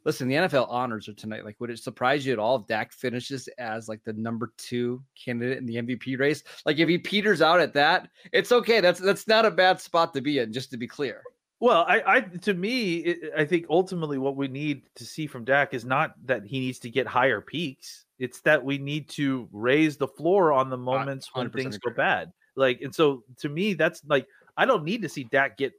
listen, 0.06 0.28
the 0.28 0.36
NFL 0.36 0.70
honors 0.70 1.10
are 1.10 1.14
tonight. 1.14 1.44
Like, 1.44 1.60
would 1.60 1.70
it 1.70 1.80
surprise 1.80 2.26
you 2.26 2.34
at 2.34 2.40
all 2.40 2.58
if 2.58 2.68
Dak 2.68 2.94
finishes 2.94 3.50
as 3.58 3.90
like 3.90 4.04
the 4.04 4.14
number 4.14 4.54
two 4.58 5.04
candidate 5.22 5.58
in 5.58 5.66
the 5.66 5.76
MVP 5.76 6.18
race? 6.20 6.44
Like, 6.66 6.78
if 6.78 6.88
he 6.88 6.98
peters 6.98 7.42
out 7.42 7.60
at 7.60 7.74
that, 7.74 8.10
it's 8.32 8.52
okay. 8.52 8.80
That's 8.80 9.00
that's 9.00 9.28
not 9.28 9.46
a 9.46 9.52
bad 9.52 9.82
spot 9.82 10.14
to 10.14 10.22
be 10.22 10.40
in. 10.40 10.54
Just 10.54 10.72
to 10.72 10.78
be 10.78 10.88
clear. 10.88 11.22
Well, 11.60 11.86
I, 11.88 12.04
I 12.06 12.20
to 12.22 12.54
me, 12.54 12.98
it, 12.98 13.32
I 13.38 13.46
think 13.46 13.66
ultimately 13.70 14.18
what 14.18 14.36
we 14.36 14.48
need 14.48 14.84
to 14.96 15.06
see 15.06 15.26
from 15.26 15.46
Dak 15.46 15.74
is 15.74 15.86
not 15.86 16.14
that 16.26 16.46
he 16.46 16.60
needs 16.60 16.80
to 16.80 16.90
get 16.90 17.08
higher 17.08 17.42
peaks. 17.42 18.06
It's 18.20 18.42
that 18.42 18.64
we 18.64 18.78
need 18.78 19.10
to 19.10 19.48
raise 19.52 19.98
the 19.98 20.08
floor 20.08 20.52
on 20.52 20.70
the 20.70 20.78
moments 20.78 21.30
when 21.34 21.50
things 21.50 21.76
agree. 21.76 21.92
go 21.92 21.98
bad. 21.98 22.32
Like, 22.56 22.82
and 22.82 22.94
so 22.94 23.24
to 23.40 23.50
me, 23.50 23.74
that's 23.74 24.02
like 24.06 24.28
I 24.58 24.66
don't 24.66 24.84
need 24.84 25.02
to 25.04 25.10
see 25.10 25.24
Dak 25.24 25.58
get 25.58 25.74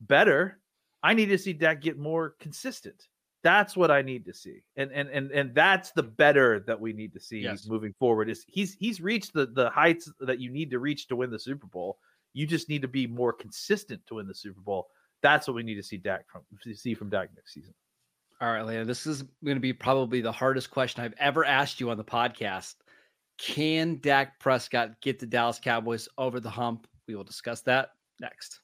better. 0.00 0.60
I 1.02 1.14
need 1.14 1.26
to 1.26 1.38
see 1.38 1.52
Dak 1.52 1.80
get 1.82 1.98
more 1.98 2.34
consistent. 2.40 3.08
That's 3.42 3.76
what 3.76 3.90
I 3.90 4.02
need 4.02 4.24
to 4.24 4.34
see, 4.34 4.62
and 4.76 4.90
and 4.92 5.08
and 5.10 5.30
and 5.30 5.54
that's 5.54 5.92
the 5.92 6.02
better 6.02 6.60
that 6.66 6.80
we 6.80 6.92
need 6.92 7.12
to 7.12 7.20
see 7.20 7.40
yes. 7.40 7.68
moving 7.68 7.94
forward. 7.98 8.28
Is 8.28 8.44
he's 8.48 8.74
he's 8.74 9.00
reached 9.00 9.34
the 9.34 9.46
the 9.46 9.70
heights 9.70 10.10
that 10.20 10.40
you 10.40 10.50
need 10.50 10.70
to 10.70 10.78
reach 10.78 11.06
to 11.08 11.16
win 11.16 11.30
the 11.30 11.38
Super 11.38 11.66
Bowl. 11.66 11.98
You 12.36 12.46
just 12.46 12.68
need 12.68 12.82
to 12.82 12.88
be 12.88 13.06
more 13.06 13.32
consistent 13.32 14.06
to 14.06 14.16
win 14.16 14.28
the 14.28 14.34
Super 14.34 14.60
Bowl. 14.60 14.88
That's 15.22 15.48
what 15.48 15.54
we 15.54 15.62
need 15.62 15.76
to 15.76 15.82
see 15.82 15.96
Dak 15.96 16.26
from 16.28 16.42
see 16.74 16.92
from 16.92 17.08
Dak 17.08 17.30
next 17.34 17.54
season. 17.54 17.72
All 18.42 18.52
right, 18.52 18.60
Landon, 18.60 18.86
this 18.86 19.06
is 19.06 19.22
going 19.42 19.56
to 19.56 19.60
be 19.60 19.72
probably 19.72 20.20
the 20.20 20.30
hardest 20.30 20.70
question 20.70 21.02
I've 21.02 21.14
ever 21.18 21.46
asked 21.46 21.80
you 21.80 21.88
on 21.88 21.96
the 21.96 22.04
podcast. 22.04 22.74
Can 23.38 24.00
Dak 24.02 24.38
Prescott 24.38 25.00
get 25.00 25.18
the 25.18 25.24
Dallas 25.24 25.58
Cowboys 25.58 26.10
over 26.18 26.38
the 26.38 26.50
hump? 26.50 26.86
We 27.08 27.14
will 27.14 27.24
discuss 27.24 27.62
that 27.62 27.92
next. 28.20 28.60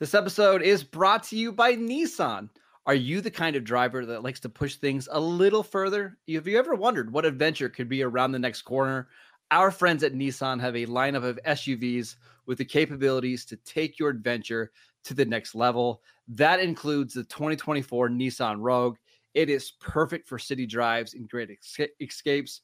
This 0.00 0.14
episode 0.14 0.62
is 0.62 0.82
brought 0.82 1.22
to 1.24 1.36
you 1.36 1.52
by 1.52 1.76
Nissan. 1.76 2.50
Are 2.86 2.94
you 2.96 3.20
the 3.20 3.30
kind 3.30 3.54
of 3.54 3.62
driver 3.62 4.04
that 4.04 4.24
likes 4.24 4.40
to 4.40 4.48
push 4.48 4.74
things 4.74 5.08
a 5.12 5.20
little 5.20 5.62
further? 5.62 6.18
Have 6.28 6.48
you 6.48 6.58
ever 6.58 6.74
wondered 6.74 7.12
what 7.12 7.24
adventure 7.24 7.68
could 7.68 7.88
be 7.88 8.02
around 8.02 8.32
the 8.32 8.38
next 8.40 8.62
corner? 8.62 9.06
Our 9.54 9.70
friends 9.70 10.02
at 10.02 10.14
Nissan 10.14 10.60
have 10.62 10.74
a 10.74 10.84
lineup 10.86 11.22
of 11.22 11.38
SUVs 11.46 12.16
with 12.44 12.58
the 12.58 12.64
capabilities 12.64 13.44
to 13.44 13.56
take 13.58 14.00
your 14.00 14.08
adventure 14.08 14.72
to 15.04 15.14
the 15.14 15.24
next 15.24 15.54
level. 15.54 16.02
That 16.26 16.58
includes 16.58 17.14
the 17.14 17.22
2024 17.22 18.08
Nissan 18.08 18.56
Rogue. 18.58 18.96
It 19.32 19.48
is 19.48 19.74
perfect 19.78 20.26
for 20.26 20.40
city 20.40 20.66
drives 20.66 21.14
and 21.14 21.28
great 21.28 21.56
escapes. 22.00 22.62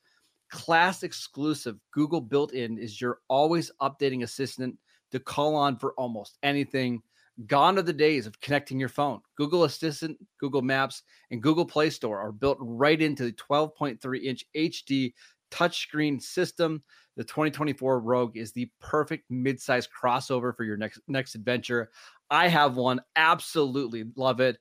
Class 0.51 1.05
exclusive 1.05 1.79
Google 1.93 2.21
built 2.21 2.55
in 2.55 2.77
is 2.77 3.01
your 3.01 3.21
always 3.29 3.71
updating 3.81 4.25
assistant 4.25 4.77
to 5.13 5.21
call 5.21 5.55
on 5.55 5.77
for 5.77 5.93
almost 5.93 6.39
anything 6.43 7.01
Gone 7.47 7.79
are 7.79 7.83
the 7.83 7.93
days 7.93 8.27
of 8.27 8.39
connecting 8.41 8.79
your 8.79 8.91
phone. 8.91 9.21
Google 9.37 9.65
Assistant, 9.65 10.19
Google 10.39 10.61
Maps, 10.61 11.03
and 11.31 11.43
Google 11.43 11.65
Play 11.65 11.89
Store 11.89 12.19
are 12.19 12.33
built 12.33 12.59
right 12.61 13.01
into 13.01 13.25
the 13.25 13.33
12.3 13.33 14.23
inch 14.23 14.45
HD 14.55 15.15
touchscreen 15.51 16.21
system. 16.21 16.83
The 17.17 17.25
2024 17.25 18.01
Rogue 18.01 18.37
is 18.37 18.53
the 18.53 18.71
perfect 18.81 19.31
midsize 19.31 19.89
crossover 19.89 20.55
for 20.57 20.65
your 20.65 20.77
next 20.77 21.01
next 21.09 21.35
adventure. 21.35 21.91
I 22.31 22.49
have 22.49 22.77
one, 22.77 23.01
absolutely 23.17 24.05
love 24.17 24.41
it. 24.41 24.59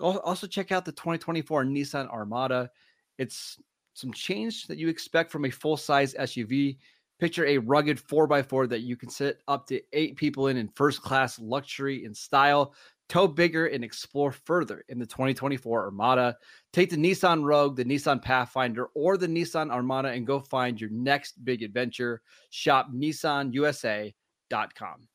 Also 0.00 0.46
check 0.46 0.70
out 0.70 0.84
the 0.84 0.92
2024 0.92 1.64
Nissan 1.64 2.08
Armada. 2.08 2.70
It's 3.18 3.58
some 3.94 4.12
change 4.12 4.68
that 4.68 4.78
you 4.78 4.88
expect 4.88 5.32
from 5.32 5.44
a 5.44 5.50
full-size 5.50 6.14
SUV. 6.14 6.78
Picture 7.18 7.46
a 7.46 7.58
rugged 7.58 7.98
4x4 7.98 8.68
that 8.68 8.80
you 8.80 8.96
can 8.96 9.10
sit 9.10 9.42
up 9.48 9.66
to 9.66 9.80
eight 9.92 10.16
people 10.16 10.46
in 10.46 10.56
in 10.56 10.68
first 10.68 11.02
class 11.02 11.38
luxury 11.40 12.04
and 12.04 12.16
style. 12.16 12.74
Tow 13.08 13.26
bigger 13.26 13.66
and 13.66 13.82
explore 13.82 14.32
further 14.32 14.84
in 14.88 14.98
the 14.98 15.06
2024 15.06 15.86
Armada. 15.86 16.36
Take 16.72 16.90
the 16.90 16.96
Nissan 16.96 17.42
Rogue, 17.42 17.76
the 17.76 17.84
Nissan 17.84 18.22
Pathfinder, 18.22 18.86
or 18.94 19.16
the 19.16 19.26
Nissan 19.26 19.70
Armada 19.70 20.10
and 20.10 20.26
go 20.26 20.40
find 20.40 20.80
your 20.80 20.90
next 20.90 21.42
big 21.44 21.62
adventure. 21.62 22.20
Shop 22.50 22.88
NissanUSA.com. 22.94 25.08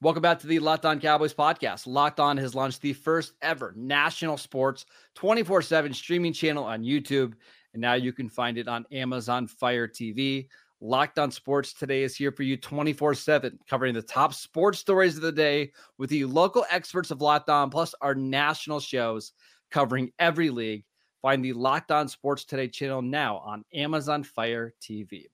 Welcome 0.00 0.22
back 0.22 0.40
to 0.40 0.46
the 0.46 0.58
Locked 0.58 0.84
On 0.84 1.00
Cowboys 1.00 1.32
podcast. 1.32 1.86
Locked 1.86 2.20
On 2.20 2.36
has 2.36 2.54
launched 2.54 2.82
the 2.82 2.92
first 2.92 3.34
ever 3.40 3.72
national 3.76 4.36
sports 4.36 4.84
24 5.14 5.62
7 5.62 5.94
streaming 5.94 6.32
channel 6.32 6.64
on 6.64 6.82
YouTube. 6.82 7.34
And 7.74 7.80
now 7.80 7.94
you 7.94 8.12
can 8.12 8.28
find 8.28 8.56
it 8.56 8.68
on 8.68 8.86
Amazon 8.92 9.46
Fire 9.48 9.86
TV. 9.88 10.48
Locked 10.80 11.18
On 11.18 11.30
Sports 11.30 11.72
today 11.72 12.02
is 12.02 12.14
here 12.14 12.30
for 12.30 12.44
you 12.44 12.56
24 12.56 13.14
7, 13.14 13.58
covering 13.68 13.94
the 13.94 14.02
top 14.02 14.32
sports 14.32 14.78
stories 14.78 15.16
of 15.16 15.22
the 15.22 15.32
day 15.32 15.72
with 15.98 16.08
the 16.10 16.24
local 16.24 16.64
experts 16.70 17.10
of 17.10 17.20
Locked 17.20 17.50
On, 17.50 17.70
plus 17.70 17.94
our 18.00 18.14
national 18.14 18.80
shows 18.80 19.32
covering 19.70 20.12
every 20.18 20.50
league. 20.50 20.84
Find 21.20 21.44
the 21.44 21.52
Locked 21.52 21.90
On 21.90 22.06
Sports 22.06 22.44
Today 22.44 22.68
channel 22.68 23.02
now 23.02 23.38
on 23.38 23.64
Amazon 23.74 24.22
Fire 24.22 24.74
TV. 24.80 25.24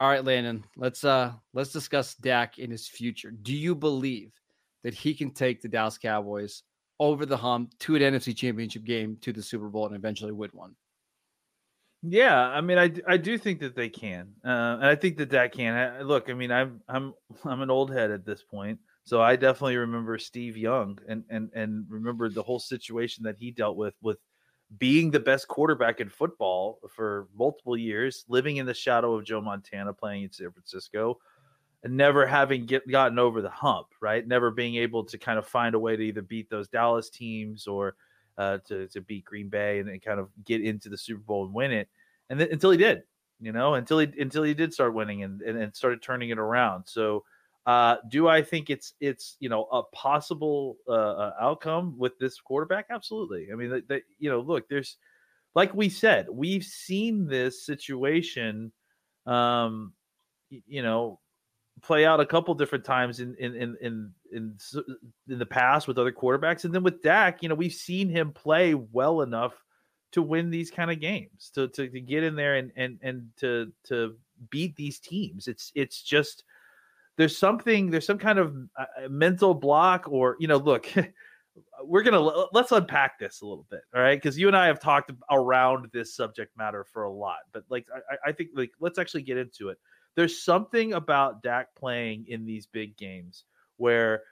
All 0.00 0.08
right, 0.08 0.24
Landon, 0.24 0.64
let's 0.76 1.04
uh 1.04 1.32
let's 1.52 1.72
discuss 1.72 2.14
Dak 2.14 2.58
in 2.58 2.70
his 2.70 2.88
future. 2.88 3.32
Do 3.32 3.54
you 3.54 3.74
believe 3.74 4.32
that 4.82 4.94
he 4.94 5.14
can 5.14 5.30
take 5.30 5.60
the 5.60 5.68
Dallas 5.68 5.98
Cowboys 5.98 6.62
over 7.00 7.26
the 7.26 7.36
hump 7.36 7.76
to 7.80 7.96
an 7.96 8.02
NFC 8.02 8.34
championship 8.34 8.84
game 8.84 9.18
to 9.20 9.32
the 9.32 9.42
Super 9.42 9.68
Bowl 9.68 9.86
and 9.86 9.96
eventually 9.96 10.32
win 10.32 10.50
one? 10.52 10.74
Yeah, 12.06 12.38
I 12.38 12.60
mean, 12.60 12.76
I, 12.76 12.92
I 13.08 13.16
do 13.16 13.38
think 13.38 13.60
that 13.60 13.74
they 13.74 13.88
can, 13.88 14.28
uh, 14.44 14.48
and 14.78 14.84
I 14.84 14.94
think 14.94 15.16
that 15.18 15.30
that 15.30 15.52
can. 15.52 15.74
I, 15.74 16.02
look, 16.02 16.28
I 16.28 16.34
mean, 16.34 16.52
I'm 16.52 16.82
I'm 16.88 17.14
I'm 17.44 17.62
an 17.62 17.70
old 17.70 17.90
head 17.92 18.10
at 18.10 18.26
this 18.26 18.42
point, 18.42 18.78
so 19.04 19.22
I 19.22 19.36
definitely 19.36 19.76
remember 19.78 20.18
Steve 20.18 20.56
Young 20.56 20.98
and 21.08 21.24
and 21.30 21.50
and 21.54 21.86
remember 21.88 22.28
the 22.28 22.42
whole 22.42 22.58
situation 22.58 23.24
that 23.24 23.36
he 23.38 23.50
dealt 23.50 23.76
with 23.76 23.94
with 24.02 24.18
being 24.78 25.10
the 25.12 25.20
best 25.20 25.48
quarterback 25.48 26.00
in 26.00 26.10
football 26.10 26.78
for 26.94 27.28
multiple 27.34 27.76
years, 27.76 28.24
living 28.28 28.58
in 28.58 28.66
the 28.66 28.74
shadow 28.74 29.14
of 29.14 29.24
Joe 29.24 29.40
Montana 29.40 29.94
playing 29.94 30.24
in 30.24 30.32
San 30.32 30.50
Francisco, 30.52 31.18
and 31.82 31.96
never 31.96 32.26
having 32.26 32.66
get, 32.66 32.88
gotten 32.88 33.18
over 33.18 33.42
the 33.42 33.50
hump, 33.50 33.88
right? 34.00 34.26
Never 34.26 34.50
being 34.50 34.76
able 34.76 35.04
to 35.04 35.18
kind 35.18 35.38
of 35.38 35.46
find 35.46 35.74
a 35.74 35.78
way 35.78 35.96
to 35.96 36.02
either 36.02 36.22
beat 36.22 36.50
those 36.50 36.68
Dallas 36.68 37.10
teams 37.10 37.66
or 37.66 37.94
uh, 38.38 38.58
to, 38.66 38.88
to 38.88 39.00
beat 39.00 39.24
Green 39.24 39.48
Bay 39.48 39.78
and, 39.78 39.88
and, 39.88 40.02
kind 40.02 40.18
of 40.18 40.28
get 40.44 40.62
into 40.62 40.88
the 40.88 40.98
Super 40.98 41.20
Bowl 41.20 41.44
and 41.44 41.54
win 41.54 41.72
it. 41.72 41.88
And 42.30 42.40
then 42.40 42.48
until 42.50 42.70
he 42.70 42.78
did, 42.78 43.02
you 43.40 43.52
know, 43.52 43.74
until 43.74 43.98
he 43.98 44.08
until 44.18 44.42
he 44.42 44.54
did 44.54 44.72
start 44.72 44.94
winning 44.94 45.22
and, 45.22 45.40
and, 45.42 45.58
and 45.58 45.74
started 45.74 46.02
turning 46.02 46.30
it 46.30 46.38
around. 46.38 46.84
So 46.86 47.24
uh, 47.66 47.96
do 48.08 48.28
I 48.28 48.42
think 48.42 48.70
it's 48.70 48.94
it's 49.00 49.36
you 49.40 49.48
know 49.48 49.64
a 49.64 49.82
possible 49.94 50.76
uh, 50.88 50.92
uh 50.92 51.32
outcome 51.40 51.96
with 51.98 52.18
this 52.18 52.40
quarterback? 52.40 52.86
Absolutely. 52.90 53.48
I 53.52 53.56
mean, 53.56 53.70
that, 53.70 53.88
that, 53.88 54.02
you 54.18 54.30
know, 54.30 54.40
look, 54.40 54.68
there's 54.68 54.96
like 55.54 55.74
we 55.74 55.88
said, 55.88 56.26
we've 56.30 56.64
seen 56.64 57.26
this 57.26 57.64
situation, 57.64 58.72
um, 59.26 59.92
you 60.50 60.82
know, 60.82 61.20
play 61.82 62.06
out 62.06 62.20
a 62.20 62.26
couple 62.26 62.54
different 62.54 62.84
times 62.84 63.20
in 63.20 63.34
in 63.38 63.54
in 63.54 63.76
in 63.80 64.12
in, 64.32 64.56
in 65.28 65.38
the 65.38 65.46
past 65.46 65.86
with 65.88 65.98
other 65.98 66.12
quarterbacks, 66.12 66.64
and 66.64 66.74
then 66.74 66.82
with 66.82 67.02
Dak, 67.02 67.42
you 67.42 67.48
know, 67.48 67.54
we've 67.54 67.72
seen 67.72 68.08
him 68.08 68.32
play 68.32 68.74
well 68.74 69.22
enough 69.22 69.54
to 70.12 70.22
win 70.22 70.50
these 70.50 70.70
kind 70.70 70.90
of 70.90 71.00
games, 71.00 71.50
to 71.54 71.68
to, 71.68 71.88
to 71.88 72.00
get 72.00 72.22
in 72.22 72.36
there 72.36 72.56
and 72.56 72.72
and 72.76 72.98
and 73.02 73.28
to 73.38 73.72
to 73.84 74.16
beat 74.50 74.76
these 74.76 74.98
teams. 74.98 75.48
It's 75.48 75.72
it's 75.74 76.02
just 76.02 76.44
there's 77.16 77.36
something 77.36 77.90
there's 77.90 78.06
some 78.06 78.18
kind 78.18 78.38
of 78.38 78.56
uh, 78.78 78.84
uh 79.04 79.08
mental 79.08 79.54
block 79.54 80.06
or 80.08 80.36
you 80.38 80.48
know 80.48 80.56
look 80.56 80.88
we're 81.84 82.02
gonna 82.02 82.20
let's 82.52 82.72
unpack 82.72 83.18
this 83.18 83.40
a 83.40 83.46
little 83.46 83.66
bit 83.70 83.82
all 83.94 84.00
right? 84.00 84.20
Because 84.20 84.38
you 84.38 84.48
and 84.48 84.56
i 84.56 84.66
have 84.66 84.80
talked 84.80 85.12
around 85.30 85.88
this 85.92 86.14
subject 86.14 86.56
matter 86.56 86.84
for 86.84 87.04
a 87.04 87.10
lot 87.10 87.38
but 87.52 87.64
like 87.68 87.86
I, 88.10 88.30
I 88.30 88.32
think 88.32 88.50
like 88.54 88.72
let's 88.80 88.98
actually 88.98 89.22
get 89.22 89.36
into 89.36 89.68
it 89.68 89.78
there's 90.16 90.42
something 90.42 90.92
about 90.92 91.42
dak 91.42 91.74
playing 91.74 92.26
in 92.28 92.44
these 92.44 92.66
big 92.66 92.96
games 92.96 93.44
where 93.76 94.22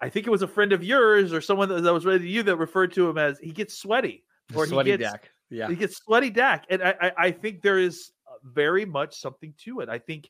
i 0.00 0.08
think 0.08 0.26
it 0.26 0.30
was 0.30 0.42
a 0.42 0.48
friend 0.48 0.72
of 0.72 0.82
yours 0.82 1.32
or 1.32 1.40
someone 1.40 1.68
that, 1.68 1.92
was 1.92 2.04
related 2.04 2.24
to 2.24 2.30
you 2.30 2.42
that 2.42 2.56
referred 2.56 2.92
to 2.92 3.08
him 3.08 3.18
as 3.18 3.38
he 3.38 3.50
gets 3.50 3.78
sweaty 3.78 4.24
or 4.54 4.66
sweaty 4.66 4.92
he 4.92 4.96
gets 4.96 5.12
dak. 5.12 5.30
Yeah. 5.50 5.68
he 5.68 5.76
gets 5.76 5.96
sweaty 5.98 6.30
dak. 6.30 6.64
And 6.70 6.82
I, 6.82 6.94
I 7.00 7.12
i 7.18 7.30
think 7.30 7.62
there 7.62 7.78
is 7.78 8.12
very 8.42 8.84
much 8.84 9.20
something 9.20 9.54
to 9.64 9.80
it. 9.80 9.88
I 9.88 9.98
think 9.98 10.28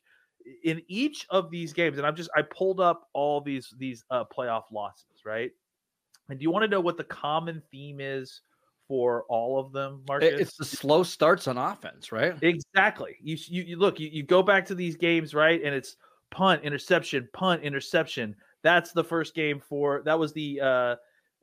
in 0.63 0.81
each 0.87 1.25
of 1.29 1.49
these 1.49 1.73
games, 1.73 1.97
and 1.97 2.05
I'm 2.05 2.15
just 2.15 2.29
I 2.35 2.41
pulled 2.43 2.79
up 2.79 3.07
all 3.13 3.41
these 3.41 3.73
these 3.77 4.03
uh, 4.11 4.23
playoff 4.25 4.63
losses, 4.71 5.25
right? 5.25 5.51
And 6.29 6.39
do 6.39 6.43
you 6.43 6.51
want 6.51 6.63
to 6.63 6.69
know 6.69 6.79
what 6.79 6.97
the 6.97 7.03
common 7.03 7.61
theme 7.71 7.99
is 7.99 8.41
for 8.87 9.23
all 9.29 9.59
of 9.59 9.71
them, 9.71 10.01
Marcus? 10.07 10.39
It's 10.39 10.57
the 10.57 10.65
slow 10.65 11.03
starts 11.03 11.47
on 11.47 11.57
offense, 11.57 12.11
right? 12.11 12.35
Exactly. 12.41 13.15
You 13.21 13.37
you, 13.47 13.63
you 13.63 13.75
look, 13.77 13.99
you, 13.99 14.09
you 14.11 14.23
go 14.23 14.43
back 14.43 14.65
to 14.67 14.75
these 14.75 14.95
games, 14.95 15.33
right? 15.33 15.61
And 15.63 15.73
it's 15.73 15.95
punt, 16.31 16.63
interception, 16.63 17.27
punt, 17.33 17.63
interception. 17.63 18.35
That's 18.63 18.91
the 18.91 19.03
first 19.03 19.35
game 19.35 19.59
for 19.59 20.01
that 20.05 20.17
was 20.17 20.33
the 20.33 20.61
uh 20.61 20.95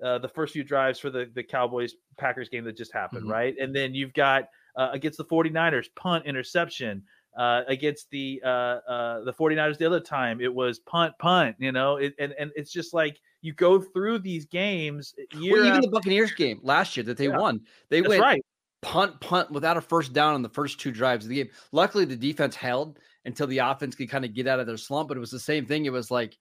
uh, 0.02 0.18
the 0.18 0.28
first 0.28 0.52
few 0.52 0.64
drives 0.64 0.98
for 0.98 1.10
the, 1.10 1.30
the 1.34 1.42
Cowboys 1.42 1.94
Packers 2.18 2.48
game 2.48 2.64
that 2.64 2.76
just 2.76 2.92
happened, 2.92 3.22
mm-hmm. 3.22 3.32
right? 3.32 3.54
And 3.60 3.74
then 3.74 3.94
you've 3.94 4.12
got 4.14 4.44
uh, 4.76 4.88
against 4.92 5.16
the 5.16 5.24
49ers, 5.24 5.86
punt, 5.94 6.26
interception, 6.26 7.04
uh, 7.38 7.62
against 7.68 8.10
the 8.10 8.42
uh, 8.44 8.48
uh, 8.88 9.24
the 9.24 9.32
49ers 9.32 9.78
the 9.78 9.86
other 9.86 10.00
time. 10.00 10.40
It 10.40 10.52
was 10.52 10.80
punt, 10.80 11.14
punt, 11.18 11.56
you 11.58 11.72
know, 11.72 11.96
it, 11.96 12.14
and, 12.18 12.34
and 12.38 12.50
it's 12.56 12.72
just 12.72 12.92
like 12.92 13.18
you 13.42 13.52
go 13.52 13.80
through 13.80 14.20
these 14.20 14.46
games. 14.46 15.14
Well, 15.34 15.66
even 15.66 15.80
the 15.82 15.88
Buccaneers 15.88 16.32
game 16.32 16.60
last 16.62 16.96
year 16.96 17.04
that 17.04 17.16
they 17.18 17.28
yeah. 17.28 17.36
won, 17.36 17.60
they 17.90 18.00
went 18.00 18.22
right. 18.22 18.44
punt, 18.80 19.20
punt 19.20 19.50
without 19.50 19.76
a 19.76 19.80
first 19.80 20.12
down 20.12 20.34
on 20.34 20.42
the 20.42 20.48
first 20.48 20.80
two 20.80 20.92
drives 20.92 21.24
of 21.24 21.28
the 21.28 21.36
game. 21.36 21.50
Luckily, 21.72 22.04
the 22.04 22.16
defense 22.16 22.56
held 22.56 22.98
until 23.24 23.46
the 23.46 23.58
offense 23.58 23.94
could 23.94 24.08
kind 24.08 24.24
of 24.24 24.32
get 24.32 24.46
out 24.46 24.60
of 24.60 24.66
their 24.66 24.76
slump, 24.76 25.08
but 25.08 25.16
it 25.16 25.20
was 25.20 25.30
the 25.30 25.38
same 25.38 25.66
thing. 25.66 25.84
It 25.84 25.92
was 25.92 26.10
like, 26.10 26.38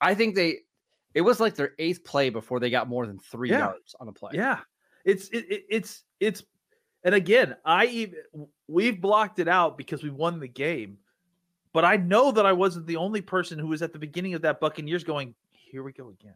I 0.00 0.14
think 0.14 0.34
they, 0.34 0.60
it 1.12 1.20
was 1.20 1.40
like 1.40 1.54
their 1.54 1.74
eighth 1.78 2.04
play 2.04 2.30
before 2.30 2.60
they 2.60 2.70
got 2.70 2.88
more 2.88 3.06
than 3.06 3.18
three 3.18 3.50
yeah. 3.50 3.58
yards 3.58 3.94
on 4.00 4.08
a 4.08 4.12
play. 4.12 4.32
Yeah. 4.34 4.60
It's, 5.04 5.28
it, 5.28 5.44
it, 5.50 5.64
it's, 5.68 6.02
it's 6.20 6.42
and 7.04 7.14
again, 7.14 7.54
I 7.64 7.86
even 7.86 8.18
we've 8.66 9.00
blocked 9.00 9.38
it 9.38 9.46
out 9.46 9.76
because 9.76 10.02
we 10.02 10.10
won 10.10 10.40
the 10.40 10.48
game. 10.48 10.98
But 11.74 11.84
I 11.84 11.96
know 11.96 12.32
that 12.32 12.46
I 12.46 12.52
wasn't 12.52 12.86
the 12.86 12.96
only 12.96 13.20
person 13.20 13.58
who 13.58 13.66
was 13.66 13.82
at 13.82 13.92
the 13.92 13.98
beginning 13.98 14.34
of 14.34 14.42
that 14.42 14.60
Buccaneers 14.60 15.04
going, 15.04 15.34
here 15.50 15.82
we 15.82 15.92
go 15.92 16.08
again. 16.08 16.34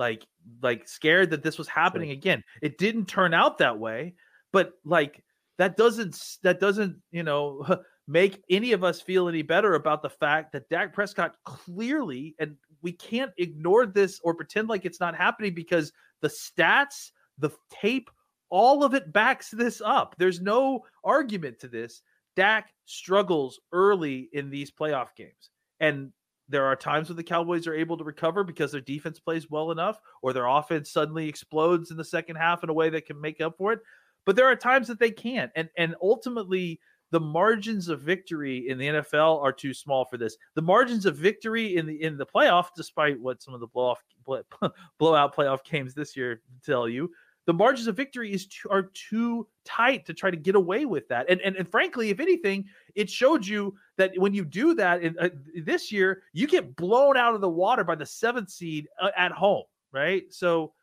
Like 0.00 0.26
like 0.62 0.88
scared 0.88 1.28
that 1.30 1.42
this 1.42 1.58
was 1.58 1.68
happening 1.68 2.10
again. 2.10 2.42
It 2.62 2.78
didn't 2.78 3.04
turn 3.04 3.34
out 3.34 3.58
that 3.58 3.78
way, 3.78 4.14
but 4.50 4.72
like 4.82 5.22
that 5.58 5.76
doesn't 5.76 6.18
that 6.42 6.58
doesn't, 6.58 6.96
you 7.10 7.22
know, 7.22 7.66
make 8.08 8.42
any 8.48 8.72
of 8.72 8.82
us 8.82 9.02
feel 9.02 9.28
any 9.28 9.42
better 9.42 9.74
about 9.74 10.00
the 10.00 10.08
fact 10.08 10.52
that 10.52 10.70
Dak 10.70 10.94
Prescott 10.94 11.36
clearly 11.44 12.34
and 12.38 12.56
we 12.80 12.92
can't 12.92 13.30
ignore 13.36 13.84
this 13.84 14.18
or 14.24 14.34
pretend 14.34 14.68
like 14.68 14.86
it's 14.86 15.00
not 15.00 15.14
happening 15.14 15.52
because 15.52 15.92
the 16.22 16.28
stats, 16.28 17.10
the 17.36 17.50
tape 17.70 18.08
all 18.48 18.82
of 18.82 18.94
it 18.94 19.12
backs 19.12 19.50
this 19.50 19.82
up. 19.84 20.14
There's 20.16 20.40
no 20.40 20.80
argument 21.04 21.58
to 21.60 21.68
this. 21.68 22.00
Dak 22.36 22.70
struggles 22.86 23.60
early 23.70 24.30
in 24.32 24.48
these 24.48 24.70
playoff 24.70 25.14
games. 25.14 25.50
And 25.78 26.10
there 26.50 26.66
are 26.66 26.76
times 26.76 27.08
when 27.08 27.16
the 27.16 27.22
Cowboys 27.22 27.66
are 27.66 27.74
able 27.74 27.96
to 27.96 28.04
recover 28.04 28.44
because 28.44 28.72
their 28.72 28.80
defense 28.80 29.18
plays 29.18 29.48
well 29.48 29.70
enough 29.70 30.00
or 30.22 30.32
their 30.32 30.46
offense 30.46 30.90
suddenly 30.90 31.28
explodes 31.28 31.90
in 31.90 31.96
the 31.96 32.04
second 32.04 32.36
half 32.36 32.62
in 32.62 32.68
a 32.68 32.74
way 32.74 32.90
that 32.90 33.06
can 33.06 33.20
make 33.20 33.40
up 33.40 33.56
for 33.56 33.72
it. 33.72 33.80
But 34.26 34.36
there 34.36 34.46
are 34.46 34.56
times 34.56 34.88
that 34.88 34.98
they 34.98 35.10
can't. 35.10 35.50
And 35.54 35.68
and 35.78 35.94
ultimately 36.02 36.80
the 37.10 37.20
margins 37.20 37.88
of 37.88 38.00
victory 38.00 38.68
in 38.68 38.78
the 38.78 38.88
NFL 38.88 39.42
are 39.42 39.52
too 39.52 39.74
small 39.74 40.04
for 40.04 40.16
this. 40.16 40.36
The 40.54 40.62
margins 40.62 41.06
of 41.06 41.16
victory 41.16 41.76
in 41.76 41.86
the 41.86 42.02
in 42.02 42.16
the 42.16 42.26
playoff, 42.26 42.68
despite 42.76 43.20
what 43.20 43.42
some 43.42 43.54
of 43.54 43.60
the 43.60 43.66
blow 43.66 43.94
off 43.94 44.02
blowout 44.98 45.34
playoff 45.34 45.64
games 45.64 45.94
this 45.94 46.16
year 46.16 46.42
tell 46.64 46.88
you, 46.88 47.10
the 47.50 47.54
margins 47.54 47.88
of 47.88 47.96
victory 47.96 48.32
is 48.32 48.46
too, 48.46 48.70
are 48.70 48.92
too 48.94 49.44
tight 49.64 50.06
to 50.06 50.14
try 50.14 50.30
to 50.30 50.36
get 50.36 50.54
away 50.54 50.84
with 50.84 51.08
that. 51.08 51.28
And 51.28 51.40
and, 51.40 51.56
and 51.56 51.68
frankly, 51.68 52.10
if 52.10 52.20
anything, 52.20 52.66
it 52.94 53.10
showed 53.10 53.44
you 53.44 53.74
that 53.96 54.12
when 54.14 54.32
you 54.32 54.44
do 54.44 54.72
that 54.74 55.02
in, 55.02 55.18
uh, 55.18 55.30
this 55.64 55.90
year, 55.90 56.22
you 56.32 56.46
get 56.46 56.76
blown 56.76 57.16
out 57.16 57.34
of 57.34 57.40
the 57.40 57.48
water 57.48 57.82
by 57.82 57.96
the 57.96 58.06
seventh 58.06 58.50
seed 58.50 58.86
uh, 59.02 59.10
at 59.16 59.32
home, 59.32 59.64
right? 59.92 60.32
So, 60.32 60.74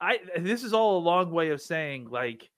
I 0.00 0.18
this 0.36 0.64
is 0.64 0.72
all 0.72 0.98
a 0.98 1.06
long 1.06 1.30
way 1.30 1.50
of 1.50 1.60
saying 1.62 2.08
like 2.10 2.50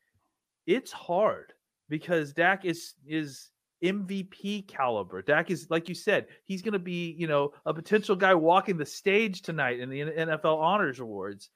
it's 0.67 0.91
hard 0.91 1.53
because 1.91 2.33
Dak 2.33 2.65
is 2.65 2.95
is 3.07 3.51
MVP 3.85 4.69
caliber. 4.69 5.21
Dak 5.21 5.51
is 5.51 5.67
like 5.69 5.91
you 5.91 5.95
said, 5.95 6.29
he's 6.47 6.63
going 6.63 6.73
to 6.73 6.79
be, 6.79 7.15
you 7.19 7.27
know, 7.27 7.53
a 7.67 7.75
potential 7.75 8.17
guy 8.17 8.33
walking 8.33 8.79
the 8.79 8.87
stage 8.87 9.43
tonight 9.43 9.81
in 9.81 9.91
the 9.91 10.01
NFL 10.01 10.57
Honors 10.63 10.99
Awards. 10.99 11.51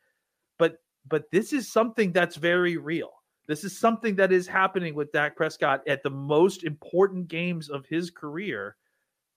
But 0.58 0.76
but 1.06 1.30
this 1.30 1.52
is 1.52 1.70
something 1.70 2.12
that's 2.12 2.36
very 2.36 2.76
real. 2.76 3.10
This 3.46 3.64
is 3.64 3.78
something 3.78 4.14
that 4.16 4.32
is 4.32 4.46
happening 4.46 4.94
with 4.94 5.12
Dak 5.12 5.36
Prescott 5.36 5.82
at 5.88 6.02
the 6.02 6.10
most 6.10 6.64
important 6.64 7.28
games 7.28 7.70
of 7.70 7.86
his 7.86 8.10
career 8.10 8.76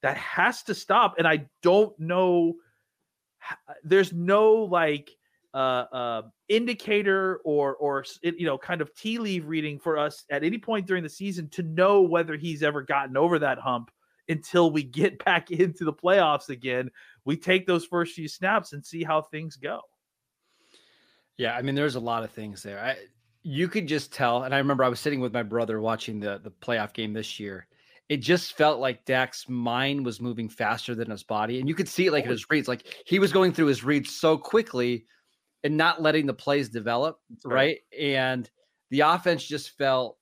that 0.02 0.16
has 0.16 0.62
to 0.64 0.74
stop 0.74 1.14
and 1.18 1.26
I 1.26 1.46
don't 1.62 1.98
know 1.98 2.54
there's 3.84 4.12
no 4.12 4.52
like 4.52 5.10
uh, 5.54 5.84
uh, 5.92 6.22
indicator 6.48 7.40
or 7.44 7.76
or 7.76 8.04
you 8.22 8.46
know 8.46 8.58
kind 8.58 8.80
of 8.80 8.94
tea 8.94 9.18
leaf 9.18 9.42
reading 9.46 9.78
for 9.78 9.98
us 9.98 10.24
at 10.30 10.44
any 10.44 10.58
point 10.58 10.86
during 10.86 11.02
the 11.02 11.08
season 11.08 11.48
to 11.50 11.62
know 11.62 12.02
whether 12.02 12.36
he's 12.36 12.62
ever 12.62 12.82
gotten 12.82 13.16
over 13.16 13.38
that 13.38 13.58
hump 13.58 13.90
until 14.28 14.70
we 14.70 14.82
get 14.82 15.22
back 15.24 15.50
into 15.50 15.84
the 15.84 15.92
playoffs 15.92 16.48
again. 16.48 16.90
We 17.24 17.36
take 17.36 17.66
those 17.66 17.84
first 17.84 18.14
few 18.14 18.28
snaps 18.28 18.72
and 18.72 18.84
see 18.84 19.04
how 19.04 19.22
things 19.22 19.56
go. 19.56 19.80
Yeah, 21.38 21.56
I 21.56 21.62
mean, 21.62 21.74
there's 21.74 21.94
a 21.94 22.00
lot 22.00 22.24
of 22.24 22.30
things 22.30 22.62
there. 22.62 22.78
I, 22.78 22.96
you 23.42 23.68
could 23.68 23.88
just 23.88 24.12
tell, 24.12 24.44
and 24.44 24.54
I 24.54 24.58
remember 24.58 24.84
I 24.84 24.88
was 24.88 25.00
sitting 25.00 25.20
with 25.20 25.32
my 25.32 25.42
brother 25.42 25.80
watching 25.80 26.20
the 26.20 26.40
the 26.42 26.50
playoff 26.50 26.92
game 26.92 27.12
this 27.12 27.40
year. 27.40 27.66
It 28.08 28.18
just 28.18 28.56
felt 28.56 28.78
like 28.78 29.04
Dak's 29.04 29.48
mind 29.48 30.04
was 30.04 30.20
moving 30.20 30.48
faster 30.48 30.94
than 30.94 31.10
his 31.10 31.22
body, 31.22 31.58
and 31.58 31.68
you 31.68 31.74
could 31.74 31.88
see 31.88 32.06
it 32.06 32.12
like 32.12 32.24
in 32.24 32.30
his 32.30 32.48
reads. 32.50 32.68
Like 32.68 33.02
he 33.06 33.18
was 33.18 33.32
going 33.32 33.52
through 33.52 33.66
his 33.66 33.82
reads 33.82 34.14
so 34.14 34.36
quickly 34.36 35.06
and 35.64 35.76
not 35.76 36.02
letting 36.02 36.26
the 36.26 36.34
plays 36.34 36.68
develop, 36.68 37.18
right? 37.44 37.54
right? 37.54 37.78
And 37.98 38.50
the 38.90 39.00
offense 39.00 39.44
just 39.44 39.76
felt 39.78 40.18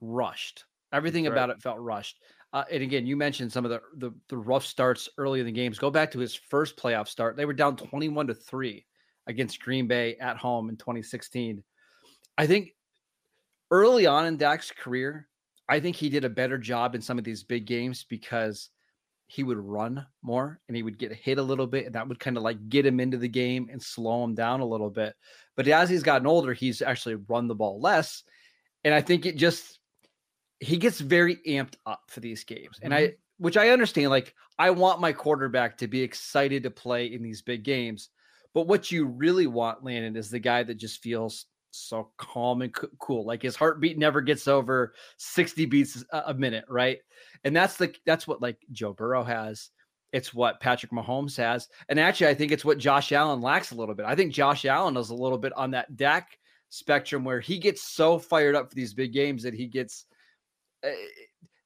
rushed. 0.00 0.64
Everything 0.92 1.24
right. 1.24 1.32
about 1.32 1.50
it 1.50 1.62
felt 1.62 1.78
rushed. 1.78 2.18
Uh, 2.52 2.64
and 2.70 2.82
again, 2.82 3.06
you 3.06 3.16
mentioned 3.16 3.50
some 3.50 3.64
of 3.64 3.70
the, 3.70 3.80
the, 3.96 4.14
the 4.28 4.36
rough 4.36 4.64
starts 4.64 5.08
early 5.18 5.40
in 5.40 5.46
the 5.46 5.52
games. 5.52 5.78
Go 5.78 5.90
back 5.90 6.10
to 6.12 6.18
his 6.18 6.34
first 6.34 6.76
playoff 6.76 7.08
start; 7.08 7.36
they 7.36 7.46
were 7.46 7.52
down 7.52 7.76
twenty-one 7.76 8.26
to 8.26 8.34
three 8.34 8.84
against 9.26 9.60
Green 9.60 9.86
Bay 9.86 10.16
at 10.16 10.36
home 10.36 10.68
in 10.68 10.76
2016. 10.76 11.62
I 12.36 12.46
think 12.46 12.70
early 13.70 14.06
on 14.06 14.26
in 14.26 14.36
Dak's 14.36 14.70
career, 14.70 15.28
I 15.68 15.80
think 15.80 15.96
he 15.96 16.08
did 16.08 16.24
a 16.24 16.30
better 16.30 16.58
job 16.58 16.94
in 16.94 17.00
some 17.00 17.18
of 17.18 17.24
these 17.24 17.42
big 17.42 17.66
games 17.66 18.04
because 18.08 18.70
he 19.26 19.42
would 19.42 19.58
run 19.58 20.06
more 20.22 20.60
and 20.68 20.76
he 20.76 20.82
would 20.82 20.98
get 20.98 21.12
hit 21.12 21.38
a 21.38 21.42
little 21.42 21.66
bit 21.66 21.86
and 21.86 21.94
that 21.94 22.06
would 22.06 22.20
kind 22.20 22.36
of 22.36 22.42
like 22.42 22.68
get 22.68 22.84
him 22.84 23.00
into 23.00 23.16
the 23.16 23.28
game 23.28 23.68
and 23.70 23.82
slow 23.82 24.22
him 24.22 24.34
down 24.34 24.60
a 24.60 24.66
little 24.66 24.90
bit 24.90 25.14
but 25.56 25.66
as 25.66 25.88
he's 25.88 26.02
gotten 26.02 26.26
older 26.26 26.52
he's 26.52 26.82
actually 26.82 27.14
run 27.14 27.48
the 27.48 27.54
ball 27.54 27.80
less 27.80 28.22
and 28.84 28.92
i 28.94 29.00
think 29.00 29.24
it 29.24 29.36
just 29.36 29.78
he 30.60 30.76
gets 30.76 31.00
very 31.00 31.36
amped 31.48 31.74
up 31.86 32.02
for 32.08 32.20
these 32.20 32.44
games 32.44 32.78
and 32.82 32.94
i 32.94 33.02
mm-hmm. 33.02 33.14
which 33.38 33.56
i 33.56 33.70
understand 33.70 34.10
like 34.10 34.34
i 34.58 34.70
want 34.70 35.00
my 35.00 35.12
quarterback 35.12 35.78
to 35.78 35.88
be 35.88 36.02
excited 36.02 36.62
to 36.62 36.70
play 36.70 37.06
in 37.06 37.22
these 37.22 37.40
big 37.40 37.62
games 37.62 38.10
but 38.54 38.66
what 38.66 38.90
you 38.90 39.04
really 39.04 39.46
want 39.46 39.84
landon 39.84 40.16
is 40.16 40.30
the 40.30 40.38
guy 40.38 40.62
that 40.62 40.76
just 40.76 41.02
feels 41.02 41.46
so 41.72 42.10
calm 42.16 42.62
and 42.62 42.74
cool. 43.00 43.26
Like 43.26 43.42
his 43.42 43.56
heartbeat 43.56 43.98
never 43.98 44.20
gets 44.20 44.46
over 44.46 44.94
60 45.18 45.66
beats 45.66 46.04
a 46.12 46.32
minute, 46.32 46.64
right? 46.68 46.98
And 47.42 47.54
that's 47.54 47.76
the 47.76 47.94
that's 48.06 48.26
what 48.26 48.40
like 48.40 48.58
Joe 48.72 48.92
Burrow 48.92 49.24
has. 49.24 49.70
It's 50.12 50.32
what 50.32 50.60
Patrick 50.60 50.92
Mahomes 50.92 51.36
has. 51.36 51.68
And 51.88 51.98
actually, 51.98 52.28
I 52.28 52.34
think 52.34 52.52
it's 52.52 52.64
what 52.64 52.78
Josh 52.78 53.10
Allen 53.10 53.40
lacks 53.40 53.72
a 53.72 53.74
little 53.74 53.96
bit. 53.96 54.06
I 54.06 54.14
think 54.14 54.32
Josh 54.32 54.64
Allen 54.64 54.96
is 54.96 55.10
a 55.10 55.14
little 55.14 55.38
bit 55.38 55.52
on 55.54 55.72
that 55.72 55.96
Dak 55.96 56.38
spectrum 56.70 57.24
where 57.24 57.40
he 57.40 57.58
gets 57.58 57.82
so 57.82 58.20
fired 58.20 58.54
up 58.54 58.68
for 58.68 58.76
these 58.76 58.94
big 58.94 59.12
games 59.12 59.42
that 59.42 59.54
he 59.54 59.66
gets 59.66 60.06
uh, 60.86 60.90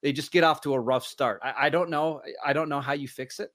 they 0.02 0.12
just 0.12 0.32
get 0.32 0.44
off 0.44 0.60
to 0.62 0.74
a 0.74 0.80
rough 0.80 1.04
start. 1.04 1.40
I, 1.42 1.66
I 1.66 1.68
don't 1.68 1.90
know. 1.90 2.22
I 2.44 2.52
don't 2.52 2.68
know 2.68 2.80
how 2.80 2.92
you 2.92 3.08
fix 3.08 3.40
it. 3.40 3.50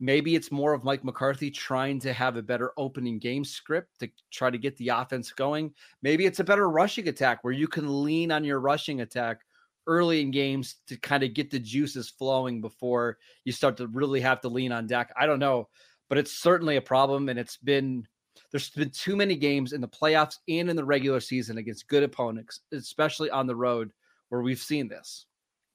Maybe 0.00 0.34
it's 0.34 0.50
more 0.50 0.72
of 0.72 0.84
Mike 0.84 1.04
McCarthy 1.04 1.50
trying 1.50 2.00
to 2.00 2.12
have 2.12 2.36
a 2.36 2.42
better 2.42 2.72
opening 2.76 3.18
game 3.18 3.44
script 3.44 4.00
to 4.00 4.10
try 4.32 4.50
to 4.50 4.58
get 4.58 4.76
the 4.76 4.88
offense 4.88 5.30
going. 5.32 5.72
Maybe 6.02 6.26
it's 6.26 6.40
a 6.40 6.44
better 6.44 6.68
rushing 6.68 7.08
attack 7.08 7.44
where 7.44 7.52
you 7.52 7.68
can 7.68 8.02
lean 8.02 8.32
on 8.32 8.44
your 8.44 8.60
rushing 8.60 9.00
attack 9.02 9.42
early 9.86 10.20
in 10.20 10.30
games 10.30 10.76
to 10.88 10.96
kind 10.96 11.22
of 11.22 11.34
get 11.34 11.50
the 11.50 11.58
juices 11.58 12.10
flowing 12.10 12.60
before 12.60 13.18
you 13.44 13.52
start 13.52 13.76
to 13.76 13.86
really 13.88 14.20
have 14.20 14.40
to 14.40 14.48
lean 14.48 14.72
on 14.72 14.86
Dak. 14.86 15.12
I 15.18 15.26
don't 15.26 15.38
know, 15.38 15.68
but 16.08 16.18
it's 16.18 16.32
certainly 16.32 16.76
a 16.76 16.82
problem. 16.82 17.28
And 17.28 17.38
it's 17.38 17.56
been, 17.56 18.06
there's 18.50 18.70
been 18.70 18.90
too 18.90 19.14
many 19.14 19.36
games 19.36 19.72
in 19.72 19.80
the 19.80 19.88
playoffs 19.88 20.38
and 20.48 20.68
in 20.68 20.76
the 20.76 20.84
regular 20.84 21.20
season 21.20 21.58
against 21.58 21.88
good 21.88 22.02
opponents, 22.02 22.60
especially 22.72 23.30
on 23.30 23.46
the 23.46 23.56
road, 23.56 23.92
where 24.30 24.42
we've 24.42 24.58
seen 24.58 24.88
this. 24.88 25.26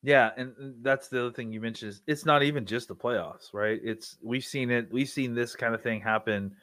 Yeah, 0.02 0.32
and 0.38 0.54
that's 0.82 1.10
the 1.10 1.20
other 1.20 1.32
thing 1.32 1.52
you 1.52 1.60
mentioned 1.60 1.90
is 1.90 2.02
it's 2.08 2.26
not 2.26 2.42
even 2.42 2.66
just 2.66 2.88
the 2.88 2.96
playoffs, 2.96 3.54
right? 3.54 3.80
It's 3.84 4.18
we've 4.22 4.46
seen 4.46 4.72
it, 4.72 4.88
we've 4.92 5.10
seen 5.10 5.34
this 5.36 5.56
kind 5.56 5.76
of 5.76 5.82
thing 5.82 6.00
happen. 6.00 6.56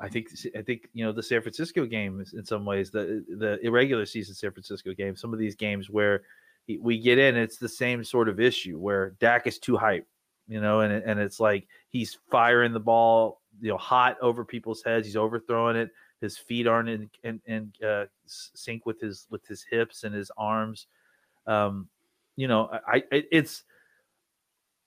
I 0.00 0.08
think 0.08 0.28
I 0.56 0.62
think 0.62 0.88
you 0.94 1.04
know 1.04 1.12
the 1.12 1.22
San 1.22 1.42
Francisco 1.42 1.84
game 1.84 2.20
is 2.20 2.32
in 2.32 2.46
some 2.46 2.64
ways 2.64 2.90
the 2.90 3.24
the 3.36 3.58
irregular 3.64 4.06
season 4.06 4.34
San 4.34 4.52
Francisco 4.52 4.94
game. 4.94 5.16
Some 5.16 5.34
of 5.34 5.38
these 5.38 5.54
games 5.54 5.90
where 5.90 6.22
we 6.80 6.98
get 6.98 7.18
in, 7.18 7.36
it's 7.36 7.58
the 7.58 7.68
same 7.68 8.04
sort 8.04 8.28
of 8.28 8.40
issue 8.40 8.78
where 8.78 9.10
Dak 9.20 9.46
is 9.46 9.58
too 9.58 9.76
hype, 9.76 10.06
you 10.46 10.60
know, 10.60 10.80
and 10.80 10.92
and 10.92 11.20
it's 11.20 11.40
like 11.40 11.66
he's 11.90 12.16
firing 12.30 12.72
the 12.72 12.80
ball, 12.80 13.42
you 13.60 13.70
know, 13.70 13.76
hot 13.76 14.16
over 14.22 14.44
people's 14.46 14.82
heads. 14.82 15.06
He's 15.06 15.16
overthrowing 15.16 15.76
it. 15.76 15.90
His 16.22 16.38
feet 16.38 16.66
aren't 16.66 16.88
in 16.88 17.10
in, 17.22 17.40
in 17.46 17.72
uh, 17.86 18.06
sync 18.26 18.86
with 18.86 18.98
his 18.98 19.26
with 19.30 19.46
his 19.46 19.62
hips 19.70 20.04
and 20.04 20.14
his 20.14 20.30
arms. 20.38 20.86
Um, 21.46 21.88
you 22.38 22.46
know, 22.46 22.70
I, 22.86 23.02
I 23.12 23.24
it's 23.32 23.64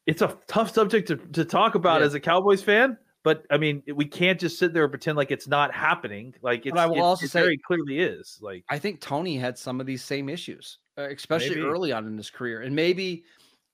it's 0.08 0.22
a 0.22 0.38
tough 0.48 0.74
subject 0.74 1.10
to, 1.10 1.18
to 1.18 1.44
talk 1.44 1.76
about 1.76 2.00
yeah. 2.00 2.08
as 2.08 2.14
a 2.14 2.20
Cowboys 2.20 2.64
fan. 2.64 2.98
But 3.24 3.46
I 3.52 3.58
mean, 3.58 3.84
we 3.94 4.06
can't 4.06 4.40
just 4.40 4.58
sit 4.58 4.74
there 4.74 4.84
and 4.84 4.92
pretend 4.92 5.18
like 5.18 5.32
it's 5.32 5.50
not 5.50 5.74
happening. 5.74 6.34
Like 6.42 6.66
it's, 6.66 6.78
I 6.78 6.86
will 6.86 6.96
it, 6.96 7.02
also 7.02 7.28
say, 7.28 7.42
very 7.42 7.58
clearly 7.58 8.00
is. 8.00 8.40
Like 8.42 8.64
I 8.70 8.80
think 8.80 9.02
Tony 9.02 9.38
had 9.38 9.58
some 9.58 9.82
of 9.82 9.86
these 9.86 10.02
same 10.02 10.30
issues, 10.30 10.80
uh, 10.98 11.10
especially 11.10 11.58
maybe. 11.58 11.68
early 11.68 11.92
on 11.92 12.08
in 12.08 12.16
his 12.16 12.30
career, 12.30 12.62
and 12.62 12.74
maybe 12.74 13.26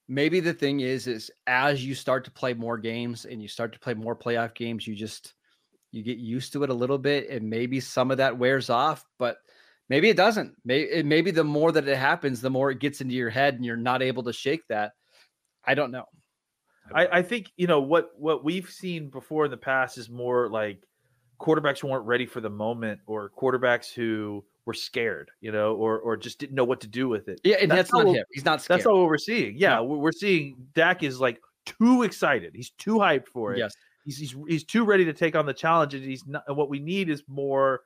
maybe 0.08 0.40
the 0.40 0.54
thing 0.54 0.80
is 0.80 1.06
is 1.06 1.30
as 1.46 1.86
you 1.86 1.94
start 1.94 2.26
to 2.26 2.32
play 2.32 2.56
more 2.56 2.80
games 2.80 3.26
and 3.26 3.44
you 3.44 3.48
start 3.48 3.74
to 3.74 3.80
play 3.80 3.94
more 3.94 4.16
playoff 4.16 4.56
games, 4.56 4.88
you 4.88 4.96
just 4.96 5.36
you 5.92 6.02
get 6.02 6.18
used 6.18 6.52
to 6.54 6.64
it 6.64 6.72
a 6.72 6.74
little 6.74 6.98
bit, 6.98 7.30
and 7.30 7.48
maybe 7.48 7.80
some 7.80 8.10
of 8.10 8.18
that 8.18 8.40
wears 8.40 8.72
off. 8.72 9.06
But 9.20 9.38
Maybe 9.90 10.10
it 10.10 10.18
doesn't. 10.18 10.54
Maybe 10.66 11.04
maybe 11.04 11.32
the 11.32 11.44
more 11.44 11.72
that 11.72 11.88
it 11.88 11.98
happens, 11.98 12.42
the 12.42 12.50
more 12.50 12.72
it 12.72 12.80
gets 12.80 13.02
into 13.02 13.16
your 13.16 13.30
head, 13.30 13.56
and 13.56 13.66
you're 13.66 13.78
not 13.78 14.02
able 14.02 14.24
to 14.24 14.34
shake 14.34 14.68
that. 14.68 14.92
I 15.66 15.76
don't 15.76 15.92
know. 15.92 16.06
I, 16.94 17.08
I 17.20 17.22
think 17.22 17.52
you 17.58 17.68
know 17.68 17.82
what 17.82 18.12
what 18.18 18.44
we've 18.44 18.70
seen 18.70 19.10
before 19.10 19.46
in 19.46 19.52
the 19.52 19.58
past 19.58 19.98
is 19.98 20.10
more 20.10 20.50
like 20.50 20.84
quarterbacks 21.40 21.80
who 21.80 21.88
weren't 21.88 22.06
ready 22.06 22.26
for 22.26 22.42
the 22.42 22.50
moment, 22.50 23.00
or 23.08 23.32
quarterbacks 23.38 23.94
who 23.94 24.44
were 24.66 24.74
scared, 24.74 25.32
you 25.42 25.52
know, 25.52 25.76
or 25.76 26.00
or 26.00 26.18
just 26.18 26.40
didn't 26.40 26.56
know 26.56 26.66
what 26.66 26.82
to 26.82 26.88
do 26.88 27.08
with 27.08 27.28
it. 27.30 27.40
Yeah, 27.44 27.58
and 27.62 27.72
that's, 27.72 27.92
that's 27.92 27.94
not 27.94 28.08
him. 28.08 28.24
He's 28.32 28.46
not 28.46 28.62
scared. 28.62 28.80
That's 28.80 28.86
not 28.86 28.96
what 28.96 29.08
we're 29.08 29.18
seeing. 29.18 29.58
Yeah, 29.58 29.76
no. 29.76 29.84
we're 29.86 30.12
seeing 30.12 30.68
Dak 30.76 31.04
is 31.04 31.20
like 31.20 31.40
too 31.66 32.04
excited. 32.04 32.52
He's 32.56 32.72
too 32.72 32.96
hyped 32.96 33.28
for 33.28 33.54
it. 33.54 33.60
Yes. 33.60 33.74
He's, 34.06 34.18
he's 34.18 34.36
he's 34.48 34.64
too 34.64 34.86
ready 34.86 35.06
to 35.06 35.14
take 35.14 35.36
on 35.36 35.46
the 35.46 35.54
challenge, 35.54 35.94
and 35.94 36.04
he's 36.04 36.26
not. 36.26 36.44
And 36.48 36.56
what 36.56 36.70
we 36.70 36.80
need 36.80 37.10
is 37.10 37.24
more 37.28 37.82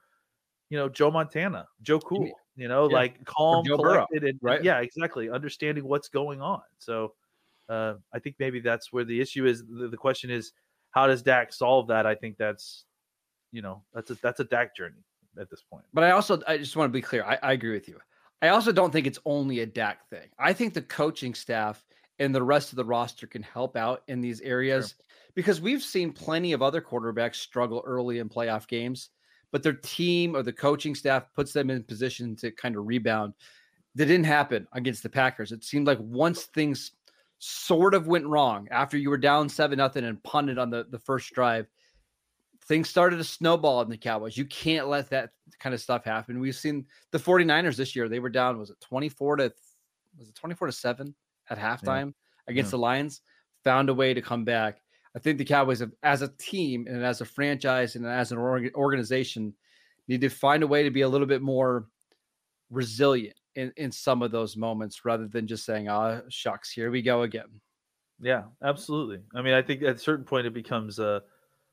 you 0.71 0.77
know, 0.77 0.87
Joe 0.87 1.11
Montana, 1.11 1.67
Joe 1.81 1.99
Cool, 1.99 2.29
you 2.55 2.69
know, 2.69 2.89
yeah. 2.89 2.95
like 2.95 3.25
calm, 3.25 3.65
collected, 3.65 4.23
and 4.23 4.39
right. 4.41 4.63
yeah, 4.63 4.79
exactly, 4.79 5.29
understanding 5.29 5.83
what's 5.83 6.07
going 6.07 6.41
on. 6.41 6.61
So 6.79 7.13
uh, 7.67 7.95
I 8.13 8.19
think 8.19 8.37
maybe 8.39 8.61
that's 8.61 8.93
where 8.93 9.03
the 9.03 9.19
issue 9.19 9.45
is. 9.45 9.65
The, 9.67 9.89
the, 9.89 9.97
question 9.97 10.29
is, 10.29 10.53
how 10.91 11.07
does 11.07 11.23
Dak 11.23 11.51
solve 11.51 11.87
that? 11.87 12.05
I 12.05 12.15
think 12.15 12.37
that's, 12.37 12.85
you 13.51 13.61
know, 13.61 13.83
that's 13.93 14.11
a 14.11 14.15
that's 14.15 14.39
a 14.39 14.45
Dak 14.45 14.73
journey 14.73 15.03
at 15.37 15.49
this 15.49 15.61
point. 15.61 15.83
But 15.93 16.05
I 16.05 16.11
also 16.11 16.41
I 16.47 16.57
just 16.57 16.77
want 16.77 16.87
to 16.87 16.93
be 16.93 17.01
clear. 17.01 17.25
I, 17.25 17.37
I 17.43 17.51
agree 17.51 17.73
with 17.73 17.89
you. 17.89 17.99
I 18.41 18.47
also 18.47 18.71
don't 18.71 18.93
think 18.93 19.07
it's 19.07 19.19
only 19.25 19.59
a 19.59 19.65
Dak 19.65 20.09
thing. 20.09 20.29
I 20.39 20.53
think 20.53 20.73
the 20.73 20.81
coaching 20.81 21.33
staff 21.33 21.83
and 22.17 22.33
the 22.33 22.41
rest 22.41 22.71
of 22.71 22.77
the 22.77 22.85
roster 22.85 23.27
can 23.27 23.43
help 23.43 23.75
out 23.75 24.03
in 24.07 24.21
these 24.21 24.39
areas 24.39 24.95
sure. 24.97 25.05
because 25.35 25.59
we've 25.59 25.83
seen 25.83 26.13
plenty 26.13 26.53
of 26.53 26.61
other 26.61 26.79
quarterbacks 26.79 27.35
struggle 27.35 27.83
early 27.85 28.19
in 28.19 28.29
playoff 28.29 28.69
games 28.69 29.09
but 29.51 29.63
their 29.63 29.73
team 29.73 30.35
or 30.35 30.43
the 30.43 30.53
coaching 30.53 30.95
staff 30.95 31.25
puts 31.35 31.53
them 31.53 31.69
in 31.69 31.83
position 31.83 32.35
to 32.37 32.51
kind 32.51 32.75
of 32.75 32.87
rebound. 32.87 33.33
That 33.95 34.05
didn't 34.05 34.25
happen 34.25 34.67
against 34.71 35.03
the 35.03 35.09
Packers. 35.09 35.51
It 35.51 35.63
seemed 35.63 35.87
like 35.87 35.99
once 35.99 36.43
things 36.43 36.91
sort 37.39 37.93
of 37.93 38.07
went 38.07 38.25
wrong 38.25 38.67
after 38.71 38.97
you 38.97 39.09
were 39.09 39.17
down 39.17 39.49
seven 39.49 39.77
nothing 39.77 40.05
and 40.05 40.21
punted 40.23 40.57
on 40.57 40.69
the, 40.69 40.85
the 40.89 40.99
first 40.99 41.33
drive, 41.33 41.67
things 42.65 42.89
started 42.89 43.17
to 43.17 43.23
snowball 43.23 43.81
in 43.81 43.89
the 43.89 43.97
Cowboys. 43.97 44.37
You 44.37 44.45
can't 44.45 44.87
let 44.87 45.09
that 45.09 45.31
kind 45.59 45.73
of 45.73 45.81
stuff 45.81 46.05
happen. 46.05 46.39
We've 46.39 46.55
seen 46.55 46.85
the 47.11 47.17
49ers 47.17 47.75
this 47.75 47.95
year. 47.95 48.07
They 48.07 48.19
were 48.19 48.29
down, 48.29 48.59
was 48.59 48.69
it 48.69 48.79
24 48.79 49.37
to 49.37 49.53
was 50.17 50.29
it 50.29 50.35
24 50.35 50.67
to 50.67 50.73
7 50.73 51.15
at 51.49 51.57
halftime 51.57 52.07
yeah. 52.07 52.51
against 52.51 52.69
yeah. 52.69 52.71
the 52.71 52.77
Lions? 52.77 53.21
Found 53.63 53.89
a 53.89 53.93
way 53.93 54.13
to 54.13 54.21
come 54.21 54.45
back. 54.45 54.81
I 55.15 55.19
think 55.19 55.37
the 55.37 55.45
Cowboys 55.45 55.79
have, 55.79 55.91
as 56.03 56.21
a 56.21 56.29
team 56.29 56.87
and 56.87 57.03
as 57.03 57.21
a 57.21 57.25
franchise 57.25 57.95
and 57.95 58.05
as 58.05 58.31
an 58.31 58.37
org- 58.37 58.73
organization 58.75 59.53
need 60.07 60.21
to 60.21 60.29
find 60.29 60.63
a 60.63 60.67
way 60.67 60.83
to 60.83 60.91
be 60.91 61.01
a 61.01 61.09
little 61.09 61.27
bit 61.27 61.41
more 61.41 61.87
resilient 62.69 63.35
in, 63.55 63.73
in 63.75 63.91
some 63.91 64.21
of 64.21 64.31
those 64.31 64.55
moments 64.55 65.03
rather 65.03 65.27
than 65.27 65.47
just 65.47 65.65
saying, 65.65 65.89
oh, 65.89 66.21
shucks, 66.29 66.71
here 66.71 66.91
we 66.91 67.01
go 67.01 67.23
again. 67.23 67.47
Yeah, 68.21 68.43
absolutely. 68.63 69.19
I 69.35 69.41
mean, 69.41 69.53
I 69.53 69.61
think 69.61 69.81
at 69.83 69.95
a 69.95 69.99
certain 69.99 70.25
point 70.25 70.47
it 70.47 70.53
becomes 70.53 70.99
a 70.99 71.23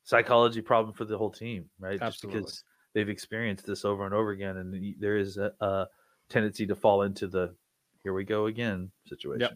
psychology 0.03 0.63
problem 0.63 0.95
for 0.95 1.05
the 1.05 1.19
whole 1.19 1.31
team, 1.31 1.67
right? 1.79 2.01
Absolutely. 2.01 2.41
Just 2.41 2.47
because 2.47 2.65
they've 2.95 3.09
experienced 3.09 3.67
this 3.67 3.85
over 3.85 4.05
and 4.07 4.15
over 4.15 4.31
again, 4.31 4.57
and 4.57 4.95
there 4.99 5.19
is 5.19 5.37
a, 5.37 5.53
a 5.61 5.87
tendency 6.29 6.67
to 6.67 6.75
fall 6.75 7.03
into 7.03 7.29
the 7.29 7.55
"here 8.03 8.15
we 8.15 8.25
go 8.25 8.47
again" 8.47 8.91
situation. 9.07 9.41
Yep. 9.41 9.53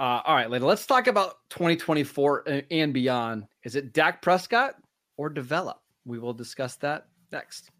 Uh, 0.00 0.20
all 0.24 0.34
right, 0.34 0.50
later. 0.50 0.64
Let's 0.64 0.86
talk 0.86 1.06
about 1.06 1.36
2024 1.50 2.64
and 2.70 2.92
beyond. 2.94 3.46
Is 3.62 3.76
it 3.76 3.92
Dak 3.92 4.22
Prescott 4.22 4.74
or 5.16 5.28
develop? 5.28 5.80
We 6.04 6.18
will 6.18 6.32
discuss 6.32 6.76
that 6.76 7.06
next. 7.30 7.70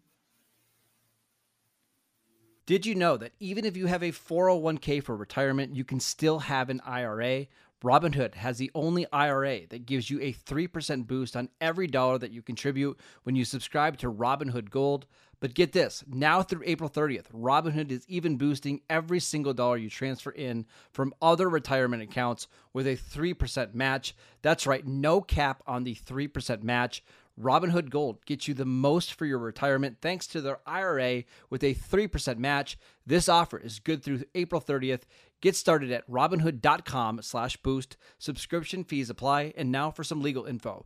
Did 2.65 2.85
you 2.85 2.95
know 2.95 3.17
that 3.17 3.33
even 3.39 3.65
if 3.65 3.75
you 3.75 3.87
have 3.87 4.03
a 4.03 4.11
401k 4.11 5.03
for 5.03 5.17
retirement, 5.17 5.75
you 5.75 5.83
can 5.83 5.99
still 5.99 6.39
have 6.39 6.69
an 6.69 6.81
IRA? 6.85 7.47
Robinhood 7.83 8.35
has 8.35 8.57
the 8.57 8.71
only 8.73 9.05
IRA 9.11 9.67
that 9.67 9.85
gives 9.85 10.09
you 10.09 10.21
a 10.21 10.31
3% 10.31 11.05
boost 11.05 11.35
on 11.35 11.49
every 11.59 11.87
dollar 11.87 12.17
that 12.17 12.31
you 12.31 12.41
contribute 12.41 12.97
when 13.23 13.35
you 13.35 13.43
subscribe 13.43 13.97
to 13.97 14.09
Robinhood 14.09 14.69
Gold. 14.69 15.05
But 15.43 15.55
get 15.55 15.73
this 15.73 16.05
now 16.07 16.41
through 16.41 16.63
April 16.65 16.89
30th, 16.89 17.25
Robinhood 17.33 17.91
is 17.91 18.05
even 18.07 18.37
boosting 18.37 18.79
every 18.89 19.19
single 19.19 19.53
dollar 19.53 19.75
you 19.75 19.89
transfer 19.89 20.31
in 20.31 20.65
from 20.93 21.13
other 21.21 21.49
retirement 21.49 22.01
accounts 22.01 22.47
with 22.71 22.87
a 22.87 22.95
3% 22.95 23.73
match. 23.73 24.15
That's 24.41 24.65
right, 24.65 24.87
no 24.87 25.19
cap 25.19 25.61
on 25.67 25.83
the 25.83 25.95
3% 25.95 26.63
match. 26.63 27.03
Robinhood 27.37 27.89
Gold 27.89 28.25
gets 28.25 28.47
you 28.47 28.53
the 28.53 28.63
most 28.63 29.15
for 29.15 29.25
your 29.25 29.37
retirement 29.37 29.97
thanks 29.99 30.27
to 30.27 30.39
their 30.39 30.59
IRA 30.65 31.25
with 31.49 31.61
a 31.61 31.75
3% 31.75 32.37
match. 32.37 32.77
This 33.05 33.27
offer 33.27 33.57
is 33.57 33.79
good 33.79 34.01
through 34.01 34.23
April 34.35 34.61
30th. 34.61 35.01
Get 35.41 35.57
started 35.57 35.91
at 35.91 36.09
robinhood.com 36.09 37.21
slash 37.21 37.57
boost. 37.57 37.97
Subscription 38.17 38.85
fees 38.85 39.09
apply. 39.09 39.53
And 39.57 39.73
now 39.73 39.91
for 39.91 40.05
some 40.05 40.21
legal 40.21 40.45
info. 40.45 40.85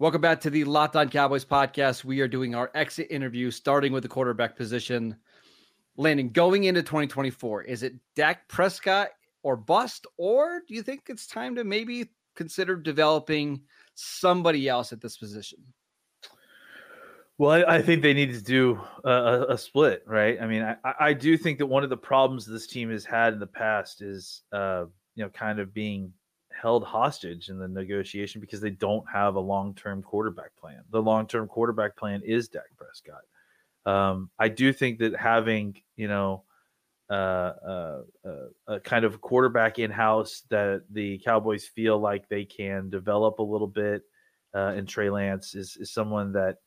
Welcome 0.00 0.22
back 0.22 0.40
to 0.40 0.48
the 0.48 0.64
Locked 0.64 0.96
On 0.96 1.10
Cowboys 1.10 1.44
podcast. 1.44 2.04
We 2.04 2.22
are 2.22 2.26
doing 2.26 2.54
our 2.54 2.70
exit 2.74 3.08
interview, 3.10 3.50
starting 3.50 3.92
with 3.92 4.02
the 4.02 4.08
quarterback 4.08 4.56
position. 4.56 5.14
Landon, 5.98 6.30
going 6.30 6.64
into 6.64 6.82
2024, 6.82 7.64
is 7.64 7.82
it 7.82 7.92
Dak 8.16 8.48
Prescott 8.48 9.08
or 9.42 9.58
bust, 9.58 10.06
or 10.16 10.62
do 10.66 10.72
you 10.72 10.82
think 10.82 11.02
it's 11.08 11.26
time 11.26 11.54
to 11.56 11.64
maybe 11.64 12.08
consider 12.34 12.76
developing 12.76 13.60
somebody 13.94 14.70
else 14.70 14.90
at 14.94 15.02
this 15.02 15.18
position? 15.18 15.58
Well, 17.36 17.62
I, 17.68 17.82
think 17.82 18.00
they 18.00 18.14
need 18.14 18.32
to 18.32 18.42
do 18.42 18.80
a, 19.04 19.48
a, 19.50 19.58
split, 19.58 20.02
right? 20.06 20.40
I 20.40 20.46
mean, 20.46 20.62
I, 20.62 20.94
I 20.98 21.12
do 21.12 21.36
think 21.36 21.58
that 21.58 21.66
one 21.66 21.84
of 21.84 21.90
the 21.90 21.96
problems 21.98 22.46
this 22.46 22.66
team 22.66 22.90
has 22.90 23.04
had 23.04 23.34
in 23.34 23.38
the 23.38 23.46
past 23.46 24.00
is, 24.00 24.44
uh, 24.50 24.86
you 25.14 25.24
know, 25.24 25.28
kind 25.28 25.58
of 25.58 25.74
being 25.74 26.14
held 26.60 26.84
hostage 26.84 27.48
in 27.48 27.58
the 27.58 27.68
negotiation 27.68 28.40
because 28.40 28.60
they 28.60 28.70
don't 28.70 29.04
have 29.10 29.36
a 29.36 29.40
long 29.40 29.74
term 29.74 30.02
quarterback 30.02 30.54
plan. 30.56 30.82
The 30.90 31.02
long 31.02 31.26
term 31.26 31.48
quarterback 31.48 31.96
plan 31.96 32.22
is 32.24 32.48
Dak 32.48 32.64
Prescott. 32.76 33.22
Um, 33.86 34.30
I 34.38 34.48
do 34.48 34.72
think 34.72 34.98
that 34.98 35.16
having, 35.16 35.80
you 35.96 36.08
know, 36.08 36.44
uh, 37.10 37.12
uh, 37.66 38.02
uh, 38.24 38.74
a 38.74 38.80
kind 38.80 39.04
of 39.04 39.20
quarterback 39.20 39.78
in 39.78 39.90
house 39.90 40.42
that 40.50 40.84
the 40.90 41.18
Cowboys 41.18 41.66
feel 41.66 41.98
like 41.98 42.28
they 42.28 42.44
can 42.44 42.88
develop 42.88 43.40
a 43.40 43.42
little 43.42 43.66
bit 43.66 44.02
uh, 44.54 44.74
in 44.76 44.86
Trey 44.86 45.10
Lance 45.10 45.54
is, 45.54 45.76
is 45.76 45.92
someone 45.92 46.32
that 46.32 46.58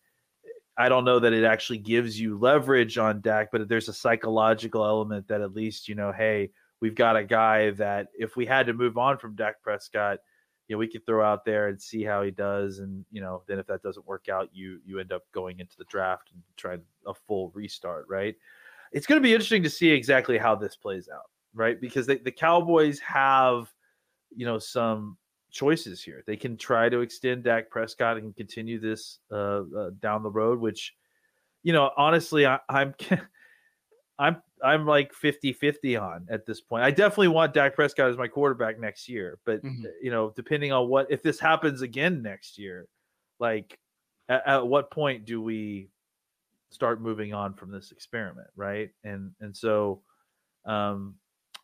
I 0.76 0.90
don't 0.90 1.06
know 1.06 1.20
that 1.20 1.34
it 1.34 1.44
actually 1.44 1.78
gives 1.78 2.20
you 2.20 2.38
leverage 2.38 2.98
on 2.98 3.22
Dak, 3.22 3.52
but 3.52 3.70
there's 3.70 3.90
a 3.90 3.94
psychological 3.94 4.84
element 4.84 5.28
that 5.28 5.42
at 5.42 5.54
least, 5.54 5.88
you 5.88 5.96
know, 5.96 6.12
hey, 6.12 6.50
we've 6.84 6.96
got 6.96 7.16
a 7.16 7.24
guy 7.24 7.72
that 7.72 8.10
if 8.14 8.36
we 8.36 8.46
had 8.46 8.66
to 8.66 8.74
move 8.74 8.98
on 8.98 9.18
from 9.18 9.38
Dak 9.38 9.64
Prescott, 9.64 10.20
you 10.68 10.76
know, 10.76 10.78
we 10.78 10.90
could 10.90 11.06
throw 11.06 11.26
out 11.26 11.46
there 11.46 11.70
and 11.70 11.82
see 11.82 12.04
how 12.04 12.22
he 12.24 12.30
does. 12.30 12.80
And, 12.80 13.06
you 13.10 13.22
know, 13.22 13.42
then 13.48 13.58
if 13.58 13.66
that 13.68 13.82
doesn't 13.82 14.06
work 14.06 14.28
out, 14.28 14.50
you 14.52 14.82
you 14.86 15.00
end 15.00 15.14
up 15.14 15.22
going 15.34 15.62
into 15.62 15.78
the 15.78 15.86
draft 15.86 16.32
and 16.34 16.44
trying 16.58 16.82
a 17.08 17.14
full 17.14 17.52
restart, 17.56 18.06
right? 18.10 18.36
It's 18.92 19.08
going 19.08 19.22
to 19.22 19.24
be 19.24 19.34
interesting 19.34 19.64
to 19.64 19.70
see 19.70 19.92
exactly 19.92 20.38
how 20.38 20.56
this 20.56 20.76
plays 20.76 21.08
out, 21.08 21.30
right? 21.54 21.80
Because 21.80 22.06
they, 22.06 22.18
the 22.18 22.32
Cowboys 22.32 23.00
have, 23.00 23.74
you 24.36 24.46
know, 24.46 24.60
some 24.60 25.18
choices 25.52 26.04
here. 26.04 26.22
They 26.28 26.36
can 26.36 26.58
try 26.58 26.90
to 26.90 27.00
extend 27.00 27.46
Dak 27.46 27.70
Prescott 27.70 28.18
and 28.18 28.36
continue 28.36 28.78
this 28.78 29.20
uh, 29.32 29.62
uh, 29.78 29.92
down 30.02 30.22
the 30.22 30.32
road, 30.32 30.60
which, 30.60 30.94
you 31.64 31.72
know, 31.72 31.92
honestly, 31.96 32.46
I, 32.46 32.60
I'm 32.68 32.94
I'm 34.20 34.42
I'm 34.64 34.86
like 34.86 35.12
50-50 35.14 36.02
on 36.02 36.28
at 36.30 36.46
this 36.46 36.62
point. 36.62 36.84
I 36.84 36.92
definitely 36.92 37.30
want 37.30 37.54
Dak 37.54 37.76
Prescott 37.76 38.10
as 38.10 38.18
my 38.18 38.28
quarterback 38.28 38.80
next 38.80 39.10
year, 39.10 39.40
but 39.46 39.64
mm-hmm. 39.64 39.86
you 40.02 40.12
know, 40.12 40.32
depending 40.36 40.72
on 40.72 40.88
what 40.88 41.08
if 41.10 41.22
this 41.22 41.40
happens 41.40 41.82
again 41.82 42.22
next 42.22 42.58
year, 42.58 42.88
like 43.40 43.78
at, 44.30 44.48
at, 44.48 44.68
what 44.68 44.92
point 44.92 45.26
do 45.26 45.42
we 45.42 45.90
start 46.70 47.02
moving 47.02 47.34
on 47.34 47.54
from 47.54 47.72
this 47.72 47.92
experiment, 47.92 48.48
right? 48.56 48.92
And 49.04 49.32
and 49.42 49.56
so 49.56 50.02
um 50.66 51.16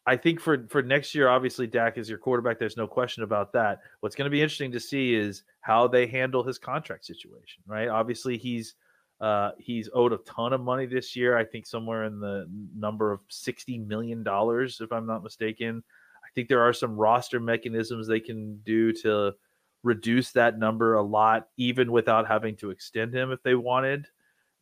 I 0.06 0.18
think 0.18 0.40
for 0.40 0.66
for 0.70 0.82
next 0.82 1.14
year, 1.14 1.30
obviously 1.30 1.68
Dak 1.68 1.98
is 1.98 2.10
your 2.10 2.18
quarterback. 2.18 2.58
There's 2.58 2.78
no 2.78 2.88
question 2.88 3.24
about 3.24 3.54
that. 3.54 3.80
What's 4.00 4.16
going 4.16 4.26
to 4.26 4.32
be 4.32 4.42
interesting 4.42 4.72
to 4.72 4.80
see 4.80 5.14
is 5.14 5.44
how 5.62 5.88
they 5.88 6.08
handle 6.08 6.44
his 6.44 6.58
contract 6.58 7.06
situation, 7.06 7.62
right? 7.68 7.88
Obviously, 7.88 8.36
he's 8.38 8.74
uh, 9.22 9.52
he's 9.58 9.90
owed 9.94 10.14
a 10.14 10.18
ton 10.20 10.54
of 10.54 10.62
money 10.62 10.86
this 10.86 11.16
year. 11.16 11.38
I 11.38 11.44
think 11.44 11.66
somewhere 11.66 12.06
in 12.06 12.20
the 12.20 12.48
number 12.76 13.12
of 13.12 13.20
sixty 13.28 13.78
million 13.78 14.24
dollars, 14.24 14.80
if 14.82 14.92
I'm 14.92 15.06
not 15.06 15.24
mistaken. 15.24 15.84
I 16.24 16.32
think 16.36 16.48
there 16.48 16.62
are 16.62 16.74
some 16.74 16.96
roster 16.96 17.40
mechanisms 17.40 18.08
they 18.08 18.20
can 18.20 18.60
do 18.64 18.94
to 19.02 19.34
reduce 19.82 20.32
that 20.34 20.60
number 20.60 20.94
a 20.94 21.02
lot, 21.02 21.48
even 21.58 21.92
without 21.92 22.28
having 22.28 22.56
to 22.58 22.70
extend 22.70 23.14
him 23.14 23.32
if 23.32 23.42
they 23.42 23.56
wanted. 23.56 24.06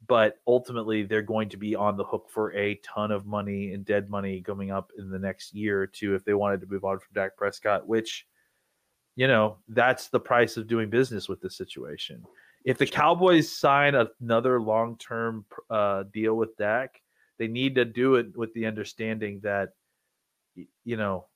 But 0.07 0.37
ultimately, 0.47 1.03
they're 1.03 1.21
going 1.21 1.49
to 1.49 1.57
be 1.57 1.75
on 1.75 1.97
the 1.97 2.05
hook 2.05 2.29
for 2.29 2.53
a 2.53 2.75
ton 2.75 3.11
of 3.11 3.25
money 3.25 3.73
and 3.73 3.83
dead 3.83 4.09
money 4.09 4.41
coming 4.41 4.71
up 4.71 4.91
in 4.97 5.09
the 5.09 5.19
next 5.19 5.53
year 5.53 5.81
or 5.81 5.87
two 5.87 6.15
if 6.15 6.23
they 6.23 6.35
wanted 6.35 6.61
to 6.61 6.67
move 6.67 6.85
on 6.85 6.99
from 6.99 7.09
Dak 7.13 7.35
Prescott, 7.35 7.87
which, 7.87 8.27
you 9.15 9.27
know, 9.27 9.57
that's 9.67 10.07
the 10.07 10.19
price 10.19 10.55
of 10.55 10.67
doing 10.67 10.89
business 10.89 11.27
with 11.27 11.41
this 11.41 11.57
situation 11.57 12.23
if 12.67 12.77
the 12.77 12.85
Cowboys 12.85 13.49
sign 13.49 13.95
another 13.95 14.59
long 14.59 14.97
term 14.97 15.45
uh, 15.69 16.03
deal 16.13 16.35
with 16.35 16.57
Dak, 16.57 17.01
they 17.39 17.47
need 17.47 17.75
to 17.75 17.85
do 17.85 18.15
it 18.15 18.35
with 18.35 18.53
the 18.53 18.65
understanding 18.65 19.39
that, 19.41 19.69
you 20.83 20.97
know, 20.97 21.27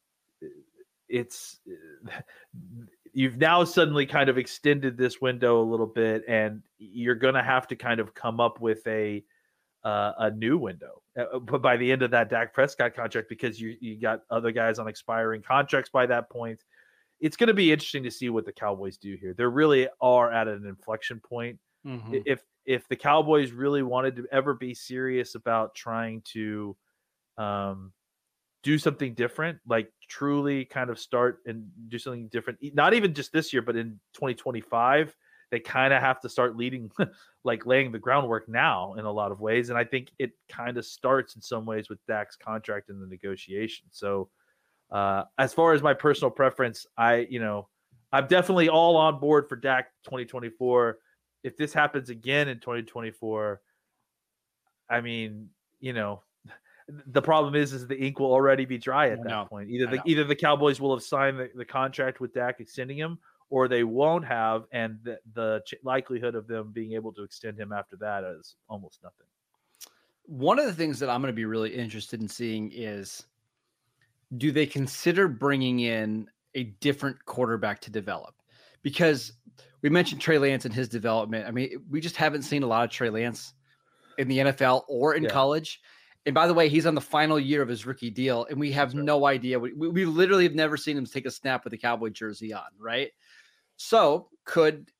it's 1.08 1.62
you've 3.14 3.38
now 3.38 3.64
suddenly 3.64 4.06
kind 4.06 4.28
of 4.28 4.38
extended 4.38 4.98
this 4.98 5.22
window 5.22 5.62
a 5.62 5.64
little 5.64 5.88
bit, 5.88 6.26
and 6.28 6.64
you're 6.80 7.16
going 7.16 7.36
to 7.36 7.44
have 7.44 7.66
to 7.68 7.78
kind 7.78 8.02
of 8.02 8.14
come 8.14 8.42
up 8.42 8.60
with 8.60 8.86
a 8.86 9.24
uh, 9.86 10.12
a 10.20 10.32
new 10.32 10.58
window. 10.58 11.02
Uh, 11.18 11.40
but 11.40 11.62
by 11.62 11.78
the 11.78 11.90
end 11.90 12.02
of 12.02 12.12
that 12.12 12.30
Dak 12.30 12.54
Prescott 12.54 12.94
contract, 12.94 13.30
because 13.30 13.60
you 13.60 13.78
you 13.80 13.98
got 14.02 14.24
other 14.30 14.52
guys 14.52 14.80
on 14.80 14.90
expiring 14.90 15.42
contracts 15.42 15.90
by 15.90 16.06
that 16.08 16.30
point, 16.30 16.62
it's 17.22 17.38
going 17.38 17.48
to 17.48 17.54
be 17.54 17.72
interesting 17.72 18.04
to 18.04 18.12
see 18.12 18.30
what 18.30 18.46
the 18.46 18.52
Cowboys 18.52 18.98
do 18.98 19.16
here. 19.16 19.34
They 19.34 19.46
really 19.46 19.88
are 20.02 20.32
at 20.32 20.48
an 20.48 20.66
inflection 20.66 21.20
point. 21.20 21.60
Mm-hmm. 21.86 22.16
If 22.26 22.44
if 22.66 22.88
the 22.90 22.96
Cowboys 22.96 23.52
really 23.52 23.84
wanted 23.84 24.16
to 24.18 24.28
ever 24.32 24.54
be 24.54 24.74
serious 24.74 25.36
about 25.36 25.74
trying 25.74 26.22
to 26.34 26.76
um, 27.38 27.94
do 28.64 28.78
something 28.78 29.14
different, 29.14 29.60
like 29.68 29.92
truly 30.08 30.66
kind 30.66 30.90
of 30.90 31.00
start 31.00 31.40
and 31.46 31.70
do 31.88 31.98
something 31.98 32.28
different, 32.28 32.60
not 32.74 32.94
even 32.94 33.14
just 33.14 33.32
this 33.32 33.52
year, 33.52 33.62
but 33.62 33.76
in 33.76 34.00
2025, 34.14 35.16
they 35.50 35.60
kind 35.60 35.92
of 35.92 36.02
have 36.02 36.22
to 36.22 36.30
start 36.30 36.56
leading, 36.56 36.92
like 37.44 37.66
laying 37.66 37.92
the 37.92 38.00
groundwork 38.00 38.48
now 38.48 38.94
in 38.94 39.06
a 39.06 39.12
lot 39.12 39.32
of 39.32 39.42
ways. 39.42 39.70
And 39.70 39.78
I 39.78 39.84
think 39.84 40.12
it 40.20 40.32
kind 40.50 40.78
of 40.78 40.86
starts 40.86 41.36
in 41.36 41.42
some 41.42 41.66
ways 41.66 41.90
with 41.90 42.00
Dak's 42.08 42.36
contract 42.36 42.90
and 42.90 43.02
the 43.02 43.08
negotiation. 43.08 43.88
So, 43.92 44.30
uh, 44.92 45.24
as 45.38 45.54
far 45.54 45.74
as 45.74 45.82
my 45.82 45.94
personal 45.94 46.32
preference, 46.32 46.86
I, 46.98 47.28
you 47.30 47.40
know, 47.40 47.70
I'm 48.12 48.28
definitely 48.28 48.70
all 48.70 48.98
on 48.98 49.20
board 49.20 49.48
for 49.48 49.56
Dak 49.56 49.88
2024. 50.04 50.98
If 51.44 51.58
this 51.58 51.74
happens 51.74 52.10
again 52.10 52.50
in 52.50 52.60
2024, 52.60 53.62
I 54.90 55.02
mean, 55.02 55.50
you 55.80 55.94
know, 55.94 56.24
the 57.08 57.22
problem 57.22 57.56
is, 57.56 57.72
is 57.72 57.88
the 57.88 57.98
ink 57.98 58.20
will 58.20 58.34
already 58.34 58.66
be 58.66 58.78
dry 58.78 59.10
at 59.10 59.24
that 59.24 59.50
point. 59.50 59.70
Either 59.70 59.88
the 59.88 60.02
either 60.06 60.24
the 60.26 60.36
Cowboys 60.36 60.82
will 60.82 60.94
have 60.94 61.04
signed 61.04 61.40
the, 61.40 61.50
the 61.56 61.66
contract 61.66 62.20
with 62.20 62.34
Dak 62.34 62.60
extending 62.60 62.98
him, 62.98 63.18
or 63.50 63.70
they 63.70 63.86
won't 63.86 64.26
have, 64.26 64.66
and 64.74 65.00
the, 65.04 65.18
the 65.34 65.62
ch- 65.66 65.76
likelihood 65.84 66.36
of 66.36 66.48
them 66.48 66.72
being 66.74 66.94
able 66.94 67.14
to 67.14 67.24
extend 67.24 67.58
him 67.58 67.72
after 67.72 67.96
that 67.98 68.24
is 68.24 68.56
almost 68.68 69.00
nothing. 69.04 69.28
One 70.26 70.60
of 70.60 70.66
the 70.66 70.74
things 70.74 71.00
that 71.00 71.10
I'm 71.10 71.22
going 71.22 71.34
to 71.34 71.36
be 71.36 71.46
really 71.46 71.74
interested 71.74 72.22
in 72.22 72.28
seeing 72.28 72.72
is 72.74 73.26
do 74.38 74.52
they 74.52 74.66
consider 74.66 75.28
bringing 75.28 75.80
in 75.80 76.28
a 76.56 76.64
different 76.64 77.24
quarterback 77.26 77.82
to 77.82 77.92
develop? 77.92 78.36
Because 78.82 79.34
we 79.82 79.90
mentioned 79.90 80.22
Trey 80.22 80.38
Lance 80.38 80.66
and 80.66 80.74
his 80.74 80.88
development. 80.88 81.48
I 81.48 81.52
mean, 81.52 81.84
we 81.90 82.02
just 82.02 82.16
haven't 82.16 82.44
seen 82.44 82.64
a 82.64 82.68
lot 82.68 82.84
of 82.84 82.90
Trey 82.90 83.10
Lance 83.10 83.54
in 84.18 84.28
the 84.28 84.38
NFL 84.40 84.84
or 84.88 85.16
in 85.16 85.24
yeah. 85.24 85.30
college. 85.30 85.82
And 86.26 86.36
by 86.36 86.46
the 86.46 86.54
way, 86.54 86.70
he's 86.70 86.86
on 86.86 86.94
the 86.94 87.02
final 87.02 87.40
year 87.40 87.64
of 87.64 87.68
his 87.70 87.86
rookie 87.86 88.12
deal, 88.12 88.46
and 88.50 88.60
we 88.60 88.72
have 88.74 88.94
right. 88.94 89.04
no 89.04 89.26
idea. 89.26 89.60
We, 89.60 89.74
we 89.74 90.06
literally 90.06 90.44
have 90.44 90.54
never 90.54 90.78
seen 90.78 90.96
him 90.96 91.06
take 91.06 91.26
a 91.26 91.32
snap 91.32 91.64
with 91.64 91.74
a 91.74 91.78
Cowboy 91.78 92.10
jersey 92.10 92.54
on, 92.54 92.68
right? 92.80 93.10
So, 93.78 94.30
could, 94.46 94.92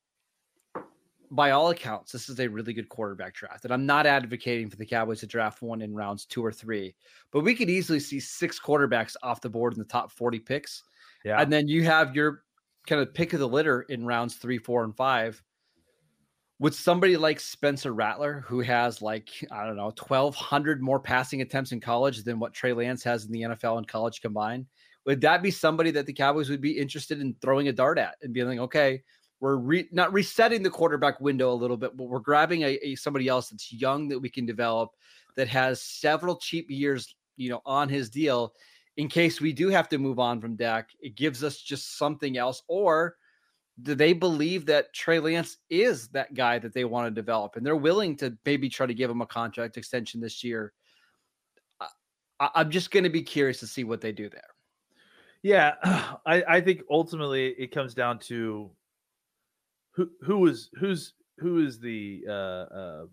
by 1.32 1.50
all 1.50 1.70
accounts, 1.70 2.12
this 2.12 2.28
is 2.28 2.38
a 2.40 2.46
really 2.46 2.74
good 2.74 2.90
quarterback 2.90 3.34
draft. 3.34 3.64
And 3.64 3.72
I'm 3.72 3.86
not 3.86 4.06
advocating 4.06 4.68
for 4.68 4.76
the 4.76 4.84
Cowboys 4.84 5.20
to 5.20 5.26
draft 5.26 5.62
one 5.62 5.80
in 5.80 5.94
rounds 5.94 6.26
two 6.26 6.44
or 6.44 6.52
three, 6.52 6.94
but 7.30 7.40
we 7.40 7.54
could 7.54 7.70
easily 7.70 8.00
see 8.00 8.20
six 8.20 8.60
quarterbacks 8.60 9.16
off 9.22 9.40
the 9.40 9.48
board 9.48 9.72
in 9.72 9.78
the 9.78 9.86
top 9.86 10.12
40 10.12 10.38
picks. 10.40 10.84
Yeah. 11.24 11.40
And 11.40 11.50
then 11.50 11.68
you 11.68 11.84
have 11.84 12.14
your 12.14 12.42
kind 12.86 13.00
of 13.00 13.14
pick 13.14 13.32
of 13.32 13.40
the 13.40 13.48
litter 13.48 13.82
in 13.82 14.04
rounds 14.04 14.34
three, 14.34 14.58
four, 14.58 14.84
and 14.84 14.94
five 14.94 15.42
with 16.58 16.74
somebody 16.74 17.16
like 17.16 17.40
Spencer 17.40 17.92
Rattler, 17.92 18.44
who 18.46 18.60
has 18.60 19.00
like, 19.00 19.30
I 19.50 19.64
don't 19.64 19.76
know, 19.76 19.86
1,200 19.86 20.82
more 20.82 21.00
passing 21.00 21.40
attempts 21.40 21.72
in 21.72 21.80
college 21.80 22.22
than 22.24 22.38
what 22.38 22.52
Trey 22.52 22.74
Lance 22.74 23.02
has 23.04 23.24
in 23.24 23.32
the 23.32 23.42
NFL 23.42 23.78
and 23.78 23.88
college 23.88 24.20
combined, 24.20 24.66
would 25.06 25.22
that 25.22 25.42
be 25.42 25.50
somebody 25.50 25.90
that 25.92 26.04
the 26.04 26.12
Cowboys 26.12 26.50
would 26.50 26.60
be 26.60 26.78
interested 26.78 27.20
in 27.20 27.34
throwing 27.40 27.68
a 27.68 27.72
dart 27.72 27.98
at 27.98 28.16
and 28.22 28.34
being 28.34 28.46
like, 28.46 28.58
okay, 28.58 29.02
we're 29.42 29.56
re- 29.56 29.88
not 29.90 30.12
resetting 30.12 30.62
the 30.62 30.70
quarterback 30.70 31.20
window 31.20 31.52
a 31.52 31.54
little 31.54 31.76
bit, 31.76 31.96
but 31.96 32.04
we're 32.04 32.20
grabbing 32.20 32.62
a, 32.62 32.78
a 32.80 32.94
somebody 32.94 33.26
else 33.26 33.48
that's 33.48 33.72
young 33.72 34.06
that 34.06 34.18
we 34.20 34.30
can 34.30 34.46
develop 34.46 34.90
that 35.36 35.48
has 35.48 35.82
several 35.82 36.36
cheap 36.36 36.70
years, 36.70 37.16
you 37.36 37.50
know, 37.50 37.60
on 37.66 37.88
his 37.88 38.08
deal 38.08 38.54
in 38.96 39.08
case 39.08 39.40
we 39.40 39.52
do 39.52 39.68
have 39.68 39.88
to 39.88 39.98
move 39.98 40.20
on 40.20 40.40
from 40.40 40.54
Dak. 40.54 40.90
It 41.00 41.16
gives 41.16 41.42
us 41.42 41.58
just 41.58 41.98
something 41.98 42.38
else, 42.38 42.62
or 42.68 43.16
do 43.82 43.96
they 43.96 44.12
believe 44.12 44.64
that 44.66 44.94
Trey 44.94 45.18
Lance 45.18 45.56
is 45.68 46.06
that 46.10 46.34
guy 46.34 46.60
that 46.60 46.72
they 46.72 46.84
want 46.84 47.08
to 47.08 47.10
develop 47.10 47.56
and 47.56 47.66
they're 47.66 47.74
willing 47.74 48.16
to 48.18 48.38
maybe 48.46 48.68
try 48.68 48.86
to 48.86 48.94
give 48.94 49.10
him 49.10 49.22
a 49.22 49.26
contract 49.26 49.76
extension 49.76 50.20
this 50.20 50.44
year? 50.44 50.72
I, 52.38 52.60
am 52.60 52.70
just 52.70 52.92
going 52.92 53.04
to 53.04 53.10
be 53.10 53.22
curious 53.22 53.58
to 53.58 53.66
see 53.66 53.82
what 53.82 54.00
they 54.00 54.12
do 54.12 54.28
there. 54.28 54.42
Yeah, 55.42 55.74
I, 56.24 56.44
I 56.46 56.60
think 56.60 56.82
ultimately 56.88 57.48
it 57.58 57.72
comes 57.72 57.92
down 57.92 58.20
to 58.20 58.70
who 59.92 60.10
who 60.22 60.46
is 60.46 60.70
who's 60.78 61.14
who 61.38 61.64
is 61.64 61.78
the 61.78 62.24
uh, 62.28 62.32
uh, 62.32 63.04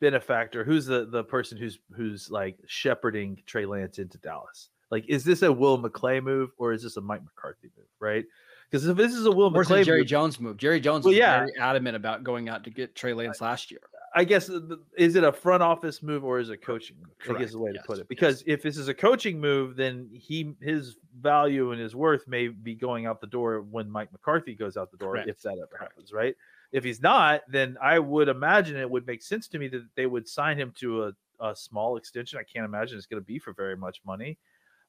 benefactor, 0.00 0.64
who's 0.64 0.86
the 0.86 1.06
the 1.06 1.24
person 1.24 1.58
who's 1.58 1.78
who's 1.94 2.30
like 2.30 2.58
shepherding 2.66 3.42
Trey 3.46 3.66
Lance 3.66 3.98
into 3.98 4.18
Dallas. 4.18 4.70
Like, 4.90 5.04
is 5.08 5.22
this 5.22 5.42
a 5.42 5.52
Will 5.52 5.78
McClay 5.78 6.22
move 6.22 6.50
or 6.56 6.72
is 6.72 6.82
this 6.82 6.96
a 6.96 7.00
Mike 7.00 7.22
McCarthy 7.22 7.70
move? 7.76 7.86
Right? 8.00 8.24
Because 8.70 8.86
if 8.86 8.96
this 8.96 9.12
is 9.12 9.26
a 9.26 9.30
Will 9.30 9.50
McClay, 9.50 9.84
Jerry 9.84 10.00
move, 10.00 10.08
Jones 10.08 10.40
move. 10.40 10.56
Jerry 10.56 10.80
Jones 10.80 11.04
well, 11.04 11.10
was 11.10 11.18
yeah. 11.18 11.38
very 11.38 11.52
adamant 11.58 11.96
about 11.96 12.24
going 12.24 12.48
out 12.48 12.64
to 12.64 12.70
get 12.70 12.94
Trey 12.94 13.12
Lance 13.12 13.40
last 13.40 13.70
year. 13.70 13.80
I 14.14 14.24
guess 14.24 14.50
is 14.96 15.16
it 15.16 15.24
a 15.24 15.32
front 15.32 15.62
office 15.62 16.02
move 16.02 16.24
or 16.24 16.38
is 16.38 16.50
it 16.50 16.58
coaching? 16.58 16.96
Correct. 17.20 17.38
I 17.38 17.42
guess 17.42 17.52
the 17.52 17.58
way 17.58 17.70
yes. 17.74 17.82
to 17.82 17.86
put 17.86 17.98
it. 17.98 18.08
Because 18.08 18.42
yes. 18.46 18.54
if 18.56 18.62
this 18.62 18.76
is 18.76 18.88
a 18.88 18.94
coaching 18.94 19.40
move, 19.40 19.76
then 19.76 20.08
he 20.12 20.54
his 20.60 20.96
value 21.20 21.72
and 21.72 21.80
his 21.80 21.94
worth 21.94 22.26
may 22.26 22.48
be 22.48 22.74
going 22.74 23.06
out 23.06 23.20
the 23.20 23.26
door 23.26 23.62
when 23.62 23.90
Mike 23.90 24.12
McCarthy 24.12 24.54
goes 24.54 24.76
out 24.76 24.90
the 24.90 24.96
door, 24.96 25.12
Correct. 25.12 25.28
if 25.28 25.42
that 25.42 25.52
ever 25.52 25.66
Correct. 25.66 25.92
happens, 25.92 26.12
right? 26.12 26.34
If 26.72 26.84
he's 26.84 27.00
not, 27.00 27.42
then 27.48 27.76
I 27.82 27.98
would 27.98 28.28
imagine 28.28 28.76
it 28.76 28.90
would 28.90 29.06
make 29.06 29.22
sense 29.22 29.48
to 29.48 29.58
me 29.58 29.68
that 29.68 29.86
they 29.96 30.06
would 30.06 30.28
sign 30.28 30.58
him 30.58 30.72
to 30.80 31.04
a, 31.04 31.12
a 31.40 31.56
small 31.56 31.96
extension. 31.96 32.38
I 32.38 32.42
can't 32.42 32.64
imagine 32.66 32.98
it's 32.98 33.06
going 33.06 33.22
to 33.22 33.26
be 33.26 33.38
for 33.38 33.52
very 33.52 33.76
much 33.76 34.00
money. 34.04 34.38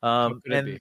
Um, 0.04 0.42
and 0.52 0.80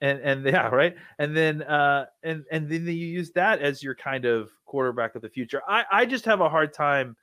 and 0.00 0.20
and 0.20 0.44
yeah, 0.44 0.66
right. 0.68 0.96
And 1.18 1.36
then 1.36 1.62
uh, 1.62 2.06
and 2.22 2.44
and 2.50 2.68
then 2.68 2.86
you 2.86 2.92
use 2.92 3.30
that 3.32 3.60
as 3.60 3.82
your 3.82 3.94
kind 3.94 4.24
of 4.24 4.50
quarterback 4.66 5.14
of 5.14 5.22
the 5.22 5.28
future. 5.28 5.62
I 5.66 5.84
I 5.90 6.06
just 6.06 6.24
have 6.24 6.40
a 6.40 6.48
hard 6.48 6.74
time. 6.74 7.16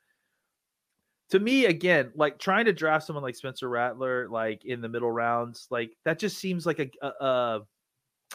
To 1.30 1.38
me, 1.38 1.66
again, 1.66 2.12
like 2.14 2.38
trying 2.38 2.64
to 2.64 2.72
draft 2.72 3.06
someone 3.06 3.22
like 3.22 3.36
Spencer 3.36 3.68
Rattler, 3.68 4.28
like 4.28 4.64
in 4.64 4.80
the 4.80 4.88
middle 4.88 5.10
rounds, 5.12 5.66
like 5.70 5.96
that 6.04 6.18
just 6.18 6.38
seems 6.38 6.66
like 6.66 6.78
a 6.78 6.90
a, 7.02 7.22
uh, 7.22 7.58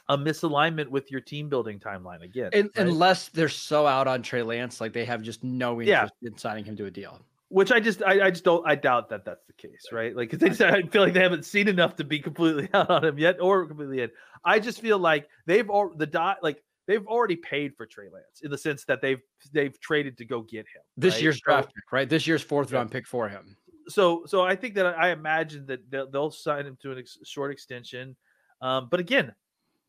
a 0.09 0.17
misalignment 0.17 0.89
with 0.89 1.11
your 1.11 1.21
team 1.21 1.49
building 1.49 1.79
timeline 1.79 2.21
again. 2.21 2.49
And, 2.53 2.69
right? 2.75 2.87
Unless 2.87 3.29
they're 3.29 3.49
so 3.49 3.87
out 3.87 4.07
on 4.07 4.21
Trey 4.21 4.43
Lance, 4.43 4.79
like 4.79 4.93
they 4.93 5.05
have 5.05 5.21
just 5.21 5.43
no 5.43 5.81
interest 5.81 6.13
yeah. 6.21 6.29
in 6.29 6.37
signing 6.37 6.65
him 6.65 6.75
to 6.77 6.85
a 6.85 6.91
deal 6.91 7.21
which 7.49 7.71
I 7.71 7.79
just 7.79 8.03
I, 8.03 8.25
I 8.25 8.31
just 8.31 8.43
don't 8.43 8.67
I 8.67 8.75
doubt 8.75 9.09
that 9.09 9.23
that's 9.23 9.45
the 9.45 9.53
case, 9.53 9.87
right? 9.91 10.15
Like 10.15 10.29
because 10.29 10.57
they 10.57 10.65
I 10.65 10.81
feel 10.81 11.01
like 11.01 11.13
they 11.13 11.21
haven't 11.21 11.45
seen 11.45 11.67
enough 11.67 11.95
to 11.97 12.03
be 12.03 12.19
completely 12.19 12.67
out 12.73 12.89
on 12.89 13.05
him 13.05 13.17
yet 13.17 13.39
or 13.39 13.65
completely 13.65 14.01
in. 14.01 14.09
I 14.43 14.59
just 14.59 14.81
feel 14.81 14.99
like 14.99 15.29
they've 15.45 15.69
all 15.69 15.93
the 15.95 16.07
dot 16.07 16.39
like 16.41 16.63
they've 16.87 17.05
already 17.07 17.35
paid 17.35 17.75
for 17.75 17.85
Trey 17.85 18.05
Lance 18.11 18.41
in 18.43 18.51
the 18.51 18.57
sense 18.57 18.85
that 18.85 19.01
they've 19.01 19.21
they've 19.51 19.79
traded 19.79 20.17
to 20.17 20.25
go 20.25 20.41
get 20.41 20.59
him 20.59 20.81
this 20.97 21.15
right? 21.15 21.23
year's 21.23 21.41
draft 21.41 21.73
pick, 21.73 21.91
right? 21.91 22.09
This 22.09 22.27
year's 22.27 22.41
fourth 22.41 22.71
round 22.71 22.91
pick 22.91 23.07
for 23.07 23.29
him. 23.29 23.55
So 23.87 24.23
so 24.25 24.43
I 24.43 24.55
think 24.55 24.75
that 24.75 24.97
I 24.97 25.11
imagine 25.11 25.65
that 25.67 25.89
they'll, 25.89 26.09
they'll 26.09 26.31
sign 26.31 26.65
him 26.65 26.77
to 26.81 26.93
a 26.93 26.99
ex- 26.99 27.19
short 27.23 27.51
extension, 27.51 28.15
um, 28.61 28.87
but 28.89 28.99
again, 28.99 29.33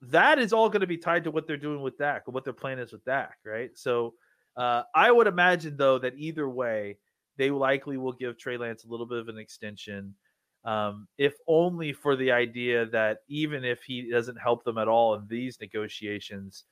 that 0.02 0.38
is 0.38 0.52
all 0.52 0.68
going 0.68 0.80
to 0.80 0.86
be 0.86 0.98
tied 0.98 1.24
to 1.24 1.30
what 1.30 1.46
they're 1.46 1.56
doing 1.56 1.80
with 1.80 1.98
Dak 1.98 2.22
or 2.26 2.32
what 2.32 2.44
their 2.44 2.52
plan 2.52 2.78
is 2.78 2.92
with 2.92 3.04
Dak, 3.04 3.38
right? 3.44 3.70
So 3.74 4.14
uh, 4.56 4.82
I 4.94 5.10
would 5.10 5.26
imagine 5.26 5.76
though 5.76 5.98
that 5.98 6.14
either 6.16 6.48
way 6.48 6.98
they 7.36 7.50
likely 7.50 7.96
will 7.96 8.12
give 8.12 8.38
Trey 8.38 8.56
Lance 8.56 8.84
a 8.84 8.88
little 8.88 9.06
bit 9.06 9.18
of 9.18 9.28
an 9.28 9.38
extension, 9.38 10.14
um, 10.64 11.06
if 11.18 11.34
only 11.46 11.92
for 11.92 12.16
the 12.16 12.32
idea 12.32 12.86
that 12.86 13.18
even 13.28 13.64
if 13.64 13.82
he 13.82 14.10
doesn't 14.10 14.36
help 14.36 14.64
them 14.64 14.78
at 14.78 14.88
all 14.88 15.14
in 15.14 15.26
these 15.28 15.58
negotiations, 15.60 16.64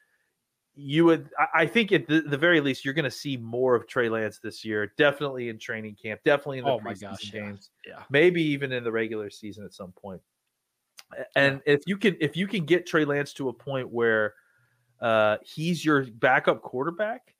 you 0.77 1.05
would, 1.05 1.31
I 1.55 1.67
think 1.67 1.93
at 1.93 2.07
the, 2.07 2.21
the 2.23 2.37
very 2.37 2.61
least, 2.61 2.85
you're 2.85 2.95
going 2.95 3.05
to 3.05 3.11
see 3.11 3.37
more 3.37 3.75
of 3.75 3.87
Trey 3.87 4.09
Lance 4.09 4.39
this 4.39 4.65
year. 4.65 4.93
Definitely 4.97 5.49
in 5.49 5.59
training 5.59 5.97
camp, 6.01 6.21
definitely 6.25 6.59
in 6.59 6.65
the 6.65 6.73
oh 6.73 6.81
preseason 6.81 7.01
gosh, 7.01 7.33
games, 7.33 7.71
yeah. 7.87 7.95
yeah. 7.97 8.03
maybe 8.11 8.43
even 8.43 8.73
in 8.73 8.83
the 8.85 8.93
regular 8.93 9.31
season 9.31 9.65
at 9.65 9.73
some 9.73 9.93
point. 9.93 10.21
And 11.37 11.61
yeah. 11.67 11.75
if 11.75 11.83
you 11.87 11.97
can, 11.97 12.17
if 12.21 12.37
you 12.37 12.47
can 12.47 12.65
get 12.65 12.87
Trey 12.87 13.05
Lance 13.05 13.33
to 13.35 13.49
a 13.49 13.53
point 13.53 13.91
where 13.91 14.35
uh, 15.01 15.37
he's 15.45 15.85
your 15.85 16.05
backup 16.05 16.63
quarterback 16.63 17.35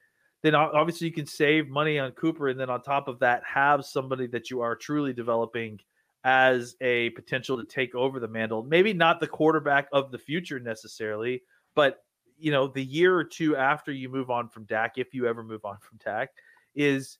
then 0.45 0.55
obviously 0.55 1.07
you 1.07 1.13
can 1.13 1.25
save 1.25 1.71
money 1.71 1.99
on 1.99 2.11
Cooper, 2.13 2.49
and 2.49 2.61
then 2.61 2.69
on 2.69 2.83
top 2.83 3.09
of 3.09 3.19
that, 3.21 3.43
have 3.47 3.83
somebody 3.83 4.27
that 4.27 4.51
you 4.51 4.61
are 4.61 4.77
truly 4.77 5.15
developing 5.15 5.81
as 6.23 6.77
a 6.83 7.09
potential 7.11 7.57
to 7.57 7.65
take 7.65 7.95
over 7.95 8.21
the 8.21 8.29
mantle. 8.29 8.63
Maybe 8.63 8.93
not 8.93 9.21
the 9.21 9.27
quarterback 9.27 9.89
of 9.91 10.11
the 10.11 10.19
future 10.19 10.61
necessarily, 10.61 11.43
but 11.75 12.05
you 12.39 12.51
know, 12.51 12.67
the 12.67 12.85
year 12.85 13.17
or 13.17 13.25
two 13.25 13.57
after 13.57 13.93
you 13.93 14.09
move 14.09 14.31
on 14.31 14.49
from 14.49 14.65
Dak, 14.65 14.95
if 14.97 15.15
you 15.15 15.27
ever 15.27 15.43
move 15.43 15.65
on 15.65 15.79
from 15.79 15.99
Dak, 16.05 16.31
is 16.75 17.19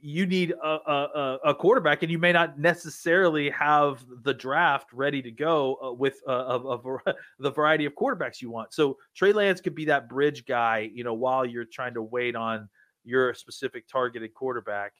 you 0.00 0.26
need 0.26 0.52
a, 0.52 0.66
a, 0.66 1.38
a, 1.46 1.54
quarterback, 1.54 2.02
and 2.02 2.10
you 2.10 2.18
may 2.18 2.32
not 2.32 2.58
necessarily 2.58 3.50
have 3.50 4.04
the 4.22 4.32
draft 4.32 4.92
ready 4.92 5.20
to 5.20 5.30
go 5.30 5.76
uh, 5.82 5.92
with 5.92 6.20
a, 6.26 6.32
a, 6.32 6.98
the 7.38 7.50
variety 7.50 7.84
of 7.84 7.94
quarterbacks 7.94 8.40
you 8.40 8.50
want. 8.50 8.72
So 8.72 8.96
Trey 9.14 9.32
Lance 9.32 9.60
could 9.60 9.74
be 9.74 9.84
that 9.86 10.08
bridge 10.08 10.46
guy, 10.46 10.90
you 10.94 11.04
know, 11.04 11.14
while 11.14 11.44
you're 11.44 11.66
trying 11.66 11.94
to 11.94 12.02
wait 12.02 12.36
on 12.36 12.68
your 13.04 13.34
specific 13.34 13.86
targeted 13.88 14.32
quarterback. 14.34 14.92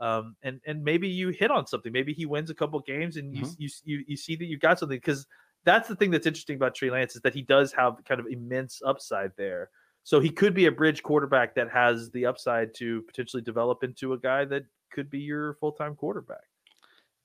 Um, 0.00 0.36
and 0.42 0.60
and 0.66 0.84
maybe 0.84 1.08
you 1.08 1.30
hit 1.30 1.50
on 1.50 1.66
something. 1.66 1.92
Maybe 1.92 2.12
he 2.12 2.24
wins 2.24 2.50
a 2.50 2.54
couple 2.54 2.78
games, 2.80 3.16
and 3.16 3.34
you, 3.34 3.42
mm-hmm. 3.42 3.54
you 3.58 3.68
you 3.84 4.04
you 4.06 4.16
see 4.16 4.36
that 4.36 4.44
you've 4.44 4.60
got 4.60 4.78
something 4.78 4.96
because 4.96 5.26
that's 5.68 5.88
the 5.88 5.96
thing 5.96 6.10
that's 6.10 6.26
interesting 6.26 6.56
about 6.56 6.74
Trey 6.74 6.90
Lance 6.90 7.14
is 7.14 7.22
that 7.22 7.34
he 7.34 7.42
does 7.42 7.72
have 7.72 7.96
kind 8.06 8.20
of 8.20 8.26
immense 8.26 8.80
upside 8.84 9.32
there. 9.36 9.70
So 10.02 10.20
he 10.20 10.30
could 10.30 10.54
be 10.54 10.64
a 10.64 10.72
bridge 10.72 11.02
quarterback 11.02 11.54
that 11.56 11.70
has 11.70 12.10
the 12.10 12.24
upside 12.24 12.74
to 12.76 13.02
potentially 13.02 13.42
develop 13.42 13.84
into 13.84 14.14
a 14.14 14.18
guy 14.18 14.46
that 14.46 14.62
could 14.90 15.10
be 15.10 15.18
your 15.18 15.54
full 15.54 15.72
time 15.72 15.94
quarterback. 15.94 16.44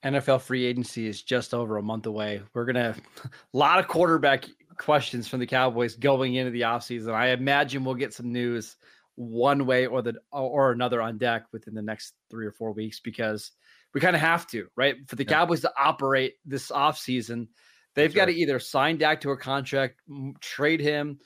NFL 0.03 0.41
free 0.41 0.65
agency 0.65 1.07
is 1.07 1.23
just 1.23 1.53
over 1.53 1.77
a 1.77 1.81
month 1.81 2.05
away. 2.07 2.41
We're 2.53 2.65
going 2.65 2.75
to 2.75 2.81
have 2.81 2.97
a 2.97 3.29
lot 3.57 3.79
of 3.79 3.87
quarterback 3.87 4.45
questions 4.77 5.29
from 5.29 5.39
the 5.39 5.47
Cowboys 5.47 5.95
going 5.95 6.35
into 6.35 6.51
the 6.51 6.61
offseason. 6.61 7.13
I 7.13 7.29
imagine 7.29 7.85
we'll 7.85 7.95
get 7.95 8.13
some 8.13 8.33
news 8.33 8.75
one 9.15 9.65
way 9.65 9.85
or 9.85 10.01
the 10.01 10.15
or 10.31 10.71
another 10.71 11.01
on 11.01 11.17
Dak 11.17 11.45
within 11.53 11.75
the 11.75 11.81
next 11.81 12.15
three 12.29 12.45
or 12.45 12.51
four 12.51 12.73
weeks 12.73 12.99
because 12.99 13.51
we 13.93 14.01
kind 14.01 14.15
of 14.15 14.21
have 14.21 14.47
to, 14.47 14.67
right? 14.75 14.95
For 15.07 15.15
the 15.15 15.23
yeah. 15.23 15.29
Cowboys 15.29 15.61
to 15.61 15.71
operate 15.77 16.33
this 16.45 16.71
offseason, 16.71 17.47
they've 17.95 18.09
That's 18.09 18.15
got 18.15 18.27
right. 18.27 18.33
to 18.33 18.39
either 18.39 18.59
sign 18.59 18.97
Dak 18.97 19.21
to 19.21 19.31
a 19.31 19.37
contract, 19.37 20.01
trade 20.41 20.79
him, 20.79 21.19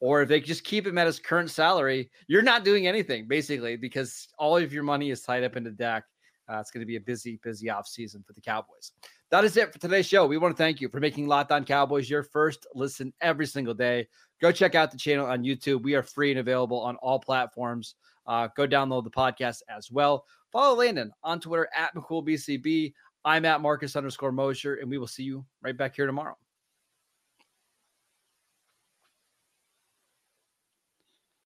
or 0.00 0.22
if 0.22 0.28
they 0.28 0.40
just 0.40 0.64
keep 0.64 0.86
him 0.86 0.98
at 0.98 1.06
his 1.06 1.18
current 1.18 1.50
salary, 1.50 2.10
you're 2.26 2.42
not 2.42 2.64
doing 2.64 2.86
anything 2.86 3.26
basically 3.26 3.76
because 3.76 4.28
all 4.38 4.56
of 4.56 4.72
your 4.72 4.82
money 4.82 5.10
is 5.10 5.22
tied 5.22 5.44
up 5.44 5.56
into 5.56 5.70
Dak. 5.70 6.04
Uh, 6.46 6.58
it's 6.58 6.70
going 6.70 6.80
to 6.80 6.86
be 6.86 6.96
a 6.96 7.00
busy, 7.00 7.40
busy 7.42 7.68
offseason 7.68 8.24
for 8.26 8.34
the 8.34 8.40
Cowboys. 8.40 8.92
That 9.30 9.44
is 9.44 9.56
it 9.56 9.72
for 9.72 9.78
today's 9.78 10.06
show. 10.06 10.26
We 10.26 10.36
want 10.36 10.54
to 10.54 10.62
thank 10.62 10.80
you 10.80 10.90
for 10.90 11.00
making 11.00 11.26
Locked 11.26 11.52
On 11.52 11.64
Cowboys 11.64 12.10
your 12.10 12.22
first 12.22 12.66
listen 12.74 13.14
every 13.22 13.46
single 13.46 13.72
day. 13.72 14.06
Go 14.42 14.52
check 14.52 14.74
out 14.74 14.90
the 14.90 14.98
channel 14.98 15.26
on 15.26 15.42
YouTube. 15.42 15.82
We 15.82 15.94
are 15.94 16.02
free 16.02 16.30
and 16.30 16.40
available 16.40 16.80
on 16.80 16.96
all 16.96 17.18
platforms. 17.18 17.94
Uh, 18.26 18.48
go 18.56 18.66
download 18.66 19.04
the 19.04 19.10
podcast 19.10 19.62
as 19.74 19.90
well. 19.90 20.26
Follow 20.52 20.76
Landon 20.76 21.10
on 21.22 21.40
Twitter 21.40 21.68
at 21.76 21.94
McCoolBCB. 21.94 22.92
I'm 23.24 23.44
at 23.44 23.60
Marcus 23.60 23.96
underscore 23.96 24.32
Mosher, 24.32 24.76
and 24.76 24.90
we 24.90 24.98
will 24.98 25.06
see 25.06 25.22
you 25.22 25.44
right 25.62 25.76
back 25.76 25.96
here 25.96 26.06
tomorrow. 26.06 26.36